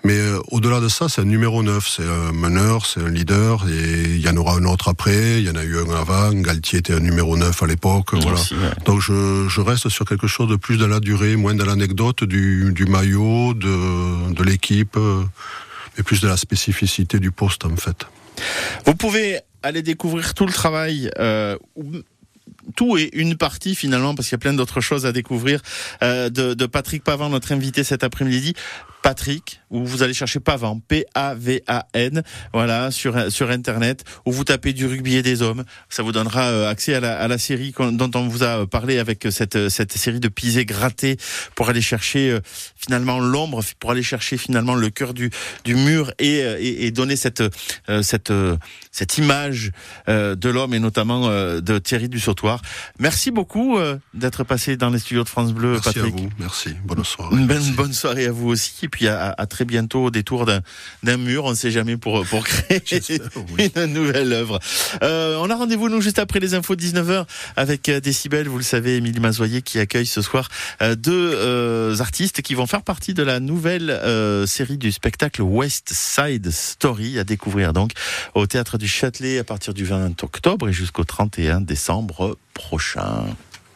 Mais 0.04 0.18
euh, 0.18 0.40
au-delà 0.52 0.80
de 0.80 0.88
ça, 0.88 1.10
c'est 1.10 1.22
un 1.22 1.26
numéro 1.26 1.62
9, 1.62 1.86
c'est 1.88 2.04
un 2.04 2.32
meneur, 2.32 2.86
c'est 2.86 3.02
un 3.02 3.10
leader, 3.10 3.68
et 3.68 4.04
il 4.16 4.22
y 4.22 4.30
en 4.30 4.38
aura 4.38 4.54
un 4.54 4.64
autre 4.64 4.88
après, 4.88 5.42
il 5.42 5.46
y 5.46 5.50
en 5.50 5.56
a 5.56 5.64
eu 5.64 5.78
un 5.78 5.90
avant, 5.90 6.32
Galtier 6.32 6.80
était 6.80 6.94
un 6.94 7.02
numéro 7.02 7.36
9 7.36 7.64
à 7.64 7.68
l'époque, 7.68 8.14
voilà. 8.14 8.40
Aussi, 8.40 8.54
ouais. 8.54 8.72
Donc 8.86 9.02
je, 9.02 9.48
je, 9.50 9.62
reste 9.62 9.90
sur 9.90 10.06
quelque 10.06 10.28
chose 10.28 10.48
de 10.48 10.56
plus 10.56 10.78
dans 10.78 10.88
la 10.88 11.02
durée, 11.02 11.36
moins 11.36 11.54
dans 11.54 11.66
l'anecdote 11.66 12.24
du, 12.24 12.72
du, 12.74 12.86
maillot, 12.86 13.54
de, 13.54 14.34
de 14.34 14.44
l'équipe, 14.44 14.98
mais 15.98 16.04
plus 16.04 16.22
de 16.22 16.30
la 16.30 16.38
spécificité 16.38 17.20
du 17.20 17.32
poste 17.32 17.66
en 17.66 17.76
fait. 17.76 18.06
Vous 18.86 18.96
pouvez 18.96 19.40
aller 19.64 19.82
découvrir 19.82 20.34
tout 20.34 20.46
le 20.46 20.54
travail. 20.54 21.12
Euh, 21.20 21.58
tout 22.76 22.98
et 22.98 23.10
une 23.14 23.36
partie 23.36 23.76
finalement, 23.76 24.16
parce 24.16 24.28
qu'il 24.28 24.34
y 24.34 24.40
a 24.40 24.40
plein 24.40 24.54
d'autres 24.54 24.82
choses 24.82 25.06
à 25.06 25.12
découvrir, 25.12 25.62
euh, 26.04 26.30
de, 26.30 26.54
de, 26.54 26.66
Patrick 26.66 27.04
Pavant, 27.04 27.30
notre 27.30 27.52
invité 27.52 27.84
cet 27.84 28.04
après-midi. 28.04 28.54
Patrick, 29.02 29.62
où 29.70 29.86
vous 29.86 30.04
allez 30.04 30.14
chercher 30.14 30.40
Pavan, 30.40 30.80
P-A-V-A-N, 30.88 32.24
voilà, 32.54 32.92
sur, 32.92 33.32
sur 33.32 33.50
Internet, 33.50 34.04
où 34.26 34.32
vous 34.32 34.44
tapez 34.44 34.74
du 34.74 34.86
rugby 34.88 35.16
et 35.16 35.22
des 35.22 35.42
hommes. 35.42 35.64
Ça 35.90 36.04
vous 36.04 36.12
donnera 36.12 36.48
euh, 36.50 36.70
accès 36.70 36.96
à 36.96 37.00
la, 37.00 37.18
à 37.20 37.28
la 37.28 37.38
série 37.38 37.74
dont 37.78 38.12
on 38.16 38.28
vous 38.28 38.44
a 38.44 38.68
parlé 38.68 39.00
avec 39.00 39.28
cette, 39.32 39.70
cette 39.70 39.94
série 39.94 40.20
de 40.20 40.28
pisés 40.28 40.66
grattés 40.66 41.18
pour 41.56 41.70
aller 41.70 41.82
chercher 41.82 42.32
euh, 42.32 42.40
finalement 42.76 43.20
l'ombre, 43.20 43.64
pour 43.80 43.92
aller 43.92 44.04
chercher 44.04 44.38
finalement 44.38 44.76
le 44.76 44.90
cœur 44.90 45.14
du, 45.14 45.30
du 45.64 45.76
mur 45.76 46.12
et, 46.20 46.40
et, 46.40 46.86
et 46.86 46.92
donner 46.92 47.16
cette, 47.16 47.42
euh, 47.90 48.02
cette, 48.02 48.34
cette 48.92 49.18
image 49.18 49.72
de 50.08 50.50
l'homme 50.50 50.74
et 50.74 50.80
notamment 50.80 51.30
de 51.30 51.80
Thierry 51.80 52.10
du 52.10 52.20
Sautoir. 52.20 52.62
Merci 53.00 53.32
beaucoup 53.32 53.78
d'être 54.14 54.44
passé 54.44 54.78
dans 54.78 54.90
les 54.90 55.00
studios 55.00 55.24
de 55.24 55.30
France 55.30 55.54
Bleu, 55.54 55.74
Merci 55.74 55.94
Patrick. 55.94 56.14
À 56.14 56.18
vous. 56.18 56.30
Merci. 56.40 56.70
Bonne 56.84 57.04
soirée. 57.04 57.36
Une 57.36 57.46
Merci. 57.46 57.72
bonne 57.72 57.94
soirée 57.94 58.26
à 58.26 58.32
vous 58.32 58.50
aussi. 58.50 58.89
Et 58.90 58.98
puis 58.98 59.08
à, 59.08 59.36
à 59.38 59.46
très 59.46 59.66
bientôt 59.66 60.06
au 60.06 60.10
détour 60.10 60.48
d'un 61.04 61.18
mur. 61.18 61.46
On 61.46 61.52
ne 61.52 61.56
sait 61.56 61.70
jamais 61.70 61.96
pour, 61.96 62.26
pour 62.26 62.44
créer 62.44 62.82
oui. 63.56 63.72
une 63.76 63.86
nouvelle 63.94 64.34
œuvre. 64.34 64.60
Euh, 65.04 65.38
on 65.40 65.48
a 65.52 65.56
rendez-vous 65.56 65.90
nous 65.90 66.02
juste 66.02 66.18
après 66.18 66.40
les 66.40 66.56
infos 66.56 66.76
de 66.76 66.82
19h 66.82 67.26
avec 67.56 67.92
Décibel. 67.92 68.48
Vous 68.48 68.58
le 68.58 68.64
savez, 68.64 68.96
Émilie 68.96 69.20
Mazoyer 69.20 69.62
qui 69.62 69.78
accueille 69.78 70.08
ce 70.08 70.24
soir 70.24 70.50
euh, 70.82 70.96
deux 70.96 71.34
euh, 71.36 72.00
artistes 72.00 72.42
qui 72.42 72.56
vont 72.56 72.66
faire 72.66 72.82
partie 72.82 73.14
de 73.14 73.22
la 73.22 73.40
nouvelle 73.40 73.92
euh, 73.92 74.48
série 74.48 74.80
du 74.80 74.92
spectacle 74.92 75.44
West 75.44 75.92
Side 75.94 76.50
Story 76.50 77.20
à 77.20 77.24
découvrir 77.24 77.74
donc 77.74 77.92
au 78.34 78.48
théâtre 78.48 78.80
du 78.80 78.88
Châtelet 78.88 79.38
à 79.38 79.44
partir 79.44 79.76
du 79.76 79.86
20 79.86 80.24
octobre 80.24 80.68
et 80.68 80.74
jusqu'au 80.74 81.04
31 81.04 81.62
décembre 81.62 82.38
prochain. 82.56 83.26